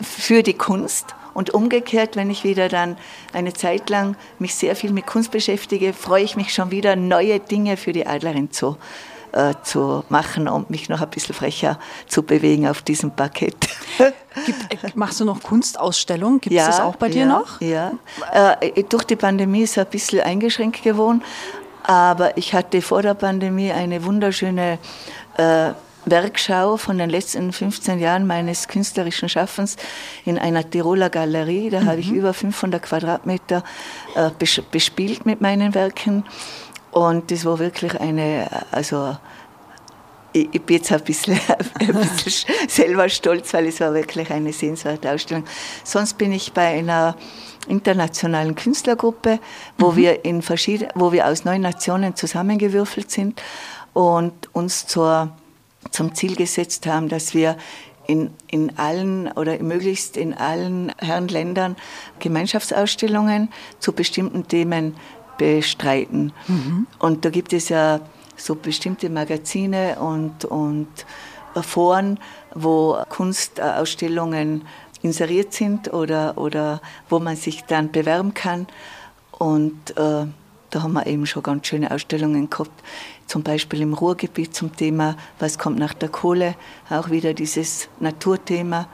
für 0.00 0.42
die 0.42 0.54
Kunst. 0.54 1.14
Und 1.36 1.50
umgekehrt, 1.50 2.16
wenn 2.16 2.30
ich 2.30 2.44
wieder 2.44 2.70
dann 2.70 2.96
eine 3.34 3.52
Zeit 3.52 3.90
lang 3.90 4.16
mich 4.38 4.54
sehr 4.54 4.74
viel 4.74 4.90
mit 4.90 5.06
Kunst 5.06 5.30
beschäftige, 5.32 5.92
freue 5.92 6.24
ich 6.24 6.34
mich 6.34 6.54
schon 6.54 6.70
wieder, 6.70 6.96
neue 6.96 7.40
Dinge 7.40 7.76
für 7.76 7.92
die 7.92 8.06
Adlerin 8.06 8.52
zu, 8.52 8.78
äh, 9.32 9.52
zu 9.62 10.02
machen 10.08 10.48
und 10.48 10.70
mich 10.70 10.88
noch 10.88 11.02
ein 11.02 11.10
bisschen 11.10 11.34
frecher 11.34 11.78
zu 12.06 12.22
bewegen 12.22 12.66
auf 12.66 12.80
diesem 12.80 13.10
Parkett. 13.10 13.68
Gibt, 14.46 14.72
äh, 14.72 14.88
machst 14.94 15.20
du 15.20 15.26
noch 15.26 15.42
Kunstausstellungen? 15.42 16.40
Gibt 16.40 16.56
es 16.56 16.64
das 16.64 16.80
auch 16.80 16.96
bei 16.96 17.10
dir 17.10 17.26
ja, 17.26 17.26
noch? 17.26 17.60
Ja. 17.60 17.92
Äh, 18.32 18.82
durch 18.84 19.04
die 19.04 19.16
Pandemie 19.16 19.64
ist 19.64 19.72
es 19.72 19.84
ein 19.84 19.90
bisschen 19.90 20.20
eingeschränkt 20.20 20.82
geworden, 20.82 21.22
aber 21.82 22.34
ich 22.38 22.54
hatte 22.54 22.80
vor 22.80 23.02
der 23.02 23.12
Pandemie 23.12 23.70
eine 23.72 24.02
wunderschöne 24.06 24.78
äh, 25.36 25.72
Werkschau 26.06 26.76
von 26.76 26.98
den 26.98 27.10
letzten 27.10 27.52
15 27.52 27.98
Jahren 27.98 28.26
meines 28.26 28.68
künstlerischen 28.68 29.28
Schaffens 29.28 29.76
in 30.24 30.38
einer 30.38 30.68
Tiroler 30.68 31.10
Galerie. 31.10 31.68
Da 31.68 31.84
habe 31.84 32.00
ich 32.00 32.10
über 32.10 32.32
500 32.32 32.82
Quadratmeter 32.82 33.64
äh, 34.14 34.30
bes 34.38 34.62
bespielt 34.70 35.26
mit 35.26 35.40
meinen 35.40 35.74
Werken. 35.74 36.24
Und 36.92 37.30
das 37.30 37.44
war 37.44 37.58
wirklich 37.58 38.00
eine, 38.00 38.48
also 38.70 39.16
ich, 40.32 40.48
ich 40.52 40.62
bin 40.62 40.76
jetzt 40.76 40.92
ein 40.92 41.02
bisschen, 41.02 41.38
ein 41.80 42.08
bisschen 42.24 42.54
selber 42.68 43.08
stolz, 43.08 43.52
weil 43.52 43.66
es 43.66 43.80
war 43.80 43.92
wirklich 43.92 44.30
eine 44.30 44.52
sehenswerte 44.52 45.10
Ausstellung. 45.10 45.44
Sonst 45.82 46.18
bin 46.18 46.32
ich 46.32 46.52
bei 46.52 46.66
einer 46.78 47.16
internationalen 47.68 48.54
Künstlergruppe, 48.54 49.40
wo, 49.76 49.96
wir, 49.96 50.24
in 50.24 50.42
verschieden, 50.42 50.88
wo 50.94 51.10
wir 51.10 51.26
aus 51.26 51.44
neun 51.44 51.62
Nationen 51.62 52.14
zusammengewürfelt 52.14 53.10
sind 53.10 53.42
und 53.92 54.32
uns 54.52 54.86
zur, 54.86 55.32
zum 55.90 56.14
Ziel 56.14 56.36
gesetzt 56.36 56.86
haben, 56.86 57.08
dass 57.08 57.34
wir 57.34 57.56
in, 58.06 58.30
in 58.48 58.78
allen 58.78 59.30
oder 59.32 59.58
möglichst 59.58 60.16
in 60.16 60.34
allen 60.34 60.92
Herrenländern 60.98 61.76
Gemeinschaftsausstellungen 62.18 63.50
zu 63.80 63.92
bestimmten 63.92 64.46
Themen 64.46 64.96
bestreiten. 65.38 66.32
Und 66.98 67.24
da 67.24 67.30
gibt 67.30 67.52
es 67.52 67.68
ja 67.68 68.00
so 68.36 68.54
bestimmte 68.54 69.10
Magazine 69.10 69.96
und, 69.98 70.44
und 70.44 70.88
Foren, 71.62 72.18
wo 72.54 72.98
Kunstausstellungen 73.08 74.66
inseriert 75.02 75.52
sind 75.52 75.92
oder, 75.92 76.36
oder 76.36 76.80
wo 77.08 77.18
man 77.18 77.36
sich 77.36 77.64
dann 77.64 77.90
bewerben 77.90 78.34
kann. 78.34 78.66
Und 79.32 79.96
äh, 79.96 80.26
da 80.70 80.82
haben 80.82 80.94
wir 80.94 81.06
eben 81.06 81.26
schon 81.26 81.42
ganz 81.42 81.66
schöne 81.66 81.90
Ausstellungen 81.90 82.50
gehabt, 82.50 82.82
zum 83.26 83.42
Beispiel 83.42 83.80
im 83.80 83.94
Ruhrgebiet 83.94 84.54
zum 84.54 84.74
Thema, 84.74 85.16
was 85.38 85.58
kommt 85.58 85.78
nach 85.78 85.94
der 85.94 86.08
Kohle, 86.08 86.54
auch 86.90 87.10
wieder 87.10 87.34
dieses 87.34 87.88
Naturthema. 88.00 88.88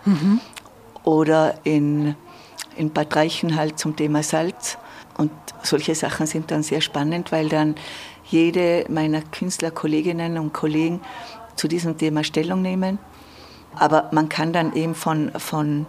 Oder 1.05 1.59
in, 1.65 2.15
in 2.77 2.91
Bad 2.91 3.17
Reichenhall 3.17 3.75
zum 3.75 3.97
Thema 3.97 4.23
Salz. 4.23 4.79
Und 5.19 5.31
solche 5.63 5.95
Sachen 5.95 6.27
sind 6.27 6.51
dann 6.51 6.63
sehr 6.63 6.81
spannend, 6.81 7.33
weil 7.33 7.49
dann 7.49 7.75
jede 8.25 8.87
meiner 8.89 9.21
Künstlerkolleginnen 9.21 10.39
und 10.39 10.53
Kollegen 10.53 11.01
zu 11.57 11.69
diesem 11.69 11.99
Thema 11.99 12.25
Stellung 12.25 12.63
nehmen. 12.63 12.99
Aber 13.75 14.09
man 14.13 14.29
kann 14.29 14.53
dann 14.53 14.75
eben 14.75 14.95
von, 14.95 15.33
von 15.37 15.87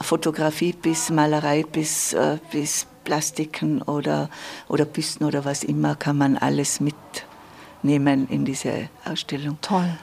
Fotografie 0.00 0.72
bis 0.72 1.10
Malerei 1.10 1.62
bis, 1.62 2.12
äh, 2.12 2.38
bis 2.50 2.86
Plastiken 3.04 3.82
oder, 3.82 4.28
oder 4.68 4.84
Büsten 4.84 5.26
oder 5.26 5.44
was 5.44 5.62
immer, 5.62 5.94
kann 5.94 6.18
man 6.18 6.36
alles 6.36 6.80
mitnehmen 6.80 8.26
in 8.28 8.44
diese 8.44 8.88
Ausstellung. 9.04 9.58
Toll. 9.60 9.96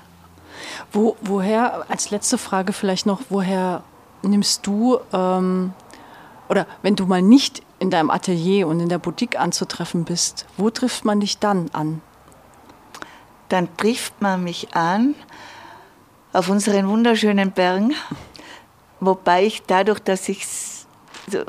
Wo, 0.92 1.18
woher, 1.22 1.86
als 1.90 2.12
letzte 2.12 2.38
Frage 2.38 2.74
vielleicht 2.74 3.06
noch, 3.06 3.22
woher 3.30 3.84
nimmst 4.22 4.66
du, 4.68 5.00
ähm, 5.14 5.74
oder 6.50 6.68
wenn 6.82 6.96
du 6.96 7.06
mal 7.06 7.22
nicht 7.22 7.64
in 7.80 7.90
deinem 7.90 8.10
Atelier 8.10 8.68
und 8.68 8.80
in 8.80 8.90
der 8.90 9.00
Boutique 9.00 9.40
anzutreffen 9.40 10.04
bist, 10.04 10.46
wo 10.58 10.70
trifft 10.70 11.06
man 11.06 11.20
dich 11.20 11.40
dann 11.40 11.70
an? 11.74 12.02
Dann 13.50 13.76
trifft 13.78 14.22
man 14.22 14.44
mich 14.44 14.76
an 14.76 15.16
auf 16.34 16.50
unseren 16.50 16.88
wunderschönen 16.88 17.52
Bergen, 17.52 17.94
wobei 19.00 19.46
ich 19.46 19.64
dadurch, 19.64 20.00
dass 20.00 20.30
ich, 20.30 20.46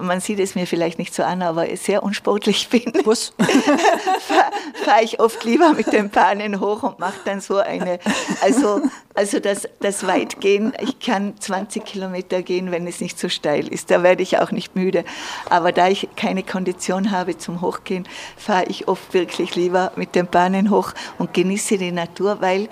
man 0.01 0.21
sieht 0.21 0.39
es 0.39 0.55
mir 0.55 0.67
vielleicht 0.67 0.99
nicht 0.99 1.15
so 1.15 1.23
an, 1.23 1.43
aber 1.43 1.77
sehr 1.77 2.03
unsportlich 2.03 2.69
bin, 2.71 2.93
Was? 3.05 3.33
fahre 4.27 4.51
fahr 4.85 5.03
ich 5.03 5.21
oft 5.21 5.45
lieber 5.45 5.73
mit 5.73 5.93
den 5.93 6.11
Bahnen 6.11 6.61
hoch 6.61 6.83
und 6.83 6.99
mache 6.99 7.21
dann 7.25 7.41
so 7.41 7.59
eine, 7.59 7.99
also, 8.41 8.81
also 9.15 9.41
das, 9.41 9.69
das 9.81 10.07
Weitgehen, 10.07 10.73
ich 10.81 10.99
kann 10.99 11.35
20 11.39 11.85
Kilometer 11.85 12.43
gehen, 12.43 12.71
wenn 12.71 12.87
es 12.87 13.01
nicht 13.01 13.19
so 13.19 13.29
steil 13.29 13.69
ist, 13.69 13.91
da 13.91 14.03
werde 14.03 14.23
ich 14.23 14.39
auch 14.39 14.51
nicht 14.51 14.77
müde. 14.77 15.05
Aber 15.49 15.73
da 15.73 15.89
ich 15.89 16.09
keine 16.17 16.43
Kondition 16.43 17.11
habe 17.11 17.39
zum 17.39 17.61
Hochgehen, 17.61 18.09
fahre 18.37 18.67
ich 18.67 18.89
oft 18.89 19.15
wirklich 19.15 19.57
lieber 19.57 19.93
mit 19.97 20.15
den 20.15 20.27
Bahnen 20.27 20.71
hoch 20.71 20.93
und 21.19 21.35
genieße 21.35 21.79
die 21.79 21.93
Natur, 21.93 22.41
weil 22.41 22.69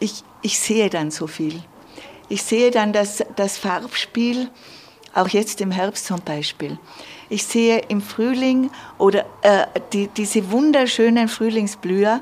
ich, 0.00 0.24
ich 0.42 0.58
sehe 0.58 0.90
dann 0.90 1.10
so 1.10 1.26
viel. 1.26 1.62
Ich 2.28 2.42
sehe 2.42 2.70
dann 2.70 2.92
das, 2.92 3.24
das 3.36 3.56
Farbspiel, 3.56 4.50
auch 5.16 5.28
jetzt 5.28 5.60
im 5.60 5.70
Herbst 5.70 6.06
zum 6.06 6.20
Beispiel. 6.20 6.78
Ich 7.28 7.44
sehe 7.44 7.78
im 7.88 8.00
Frühling 8.00 8.70
oder 8.98 9.24
äh, 9.42 9.66
die, 9.92 10.08
diese 10.08 10.50
wunderschönen 10.50 11.28
Frühlingsblüher, 11.28 12.20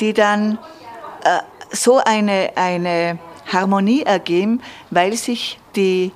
die 0.00 0.12
dann 0.12 0.58
äh, 1.24 1.40
so 1.70 1.98
eine, 1.98 2.52
eine 2.56 3.18
Harmonie 3.46 4.02
ergeben, 4.02 4.60
weil 4.90 5.14
sich 5.14 5.58
die, 5.76 6.12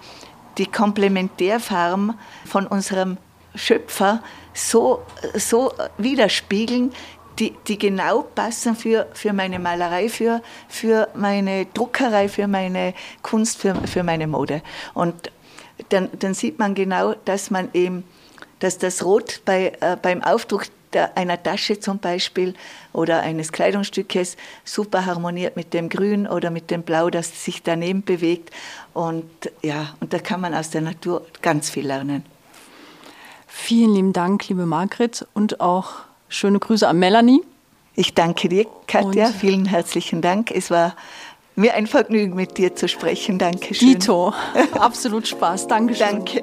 die 0.59 0.67
Komplementärfarben 0.67 2.15
von 2.45 2.67
unserem 2.67 3.19
Schöpfer 3.55 4.23
so, 4.53 5.03
so 5.35 5.73
widerspiegeln, 5.99 6.93
die, 7.39 7.55
die 7.67 7.79
genau 7.79 8.23
passen 8.23 8.77
für, 8.77 9.09
für 9.13 9.33
meine 9.33 9.59
Malerei, 9.59 10.09
für, 10.09 10.41
für 10.69 11.09
meine 11.15 11.67
Druckerei, 11.67 12.29
für 12.29 12.47
meine 12.47 12.95
Kunst, 13.23 13.59
für, 13.59 13.75
für 13.87 14.03
meine 14.05 14.27
Mode. 14.27 14.63
Und 14.95 15.31
dann, 15.89 16.09
dann 16.19 16.35
sieht 16.35 16.59
man 16.59 16.75
genau, 16.75 17.15
dass 17.25 17.51
man 17.51 17.69
eben, 17.73 18.05
dass 18.61 18.79
das 18.79 19.05
Rot 19.05 19.41
bei, 19.45 19.73
äh, 19.81 19.97
beim 20.01 20.23
Aufdruck 20.23 20.67
der, 20.93 21.17
einer 21.17 21.43
Tasche 21.43 21.81
zum 21.81 21.99
Beispiel 21.99 22.55
oder 22.93 23.21
eines 23.21 23.51
Kleidungsstückes 23.53 24.37
super 24.65 25.07
harmoniert 25.07 25.57
mit 25.57 25.75
dem 25.75 25.89
Grün 25.89 26.27
oder 26.27 26.51
mit 26.51 26.71
dem 26.71 26.83
Blau, 26.83 27.11
das 27.11 27.45
sich 27.45 27.63
daneben 27.63 28.05
bewegt. 28.05 28.51
Und 28.93 29.29
ja, 29.63 29.95
und 30.01 30.13
da 30.13 30.19
kann 30.21 30.41
man 30.41 30.55
aus 30.55 30.71
der 30.71 30.83
Natur 30.83 31.27
ganz 31.43 31.69
viel 31.71 31.87
lernen. 31.87 32.25
Vielen 33.47 33.95
lieben 33.95 34.13
Dank, 34.13 34.49
liebe 34.49 34.67
Margret, 34.67 35.27
und 35.35 35.61
auch 35.61 35.93
schöne 36.29 36.59
Grüße 36.59 36.87
an 36.87 36.99
Melanie. 36.99 37.41
Ich 37.97 38.15
danke 38.15 38.49
dir, 38.49 38.67
Katja. 38.87 39.27
Und- 39.27 39.35
Vielen 39.37 39.67
herzlichen 39.67 40.21
Dank. 40.21 40.51
Es 40.51 40.71
war 40.71 40.97
mir 41.57 41.75
ein 41.75 41.87
Vergnügen, 41.87 42.35
mit 42.35 42.59
dir 42.59 42.75
zu 42.75 42.89
sprechen. 42.89 43.39
Dankeschön. 43.39 43.89
Dito, 43.89 44.35
absolut 44.73 45.29
Spaß. 45.29 45.69
Dankeschön. 45.69 46.25
Danke. 46.25 46.43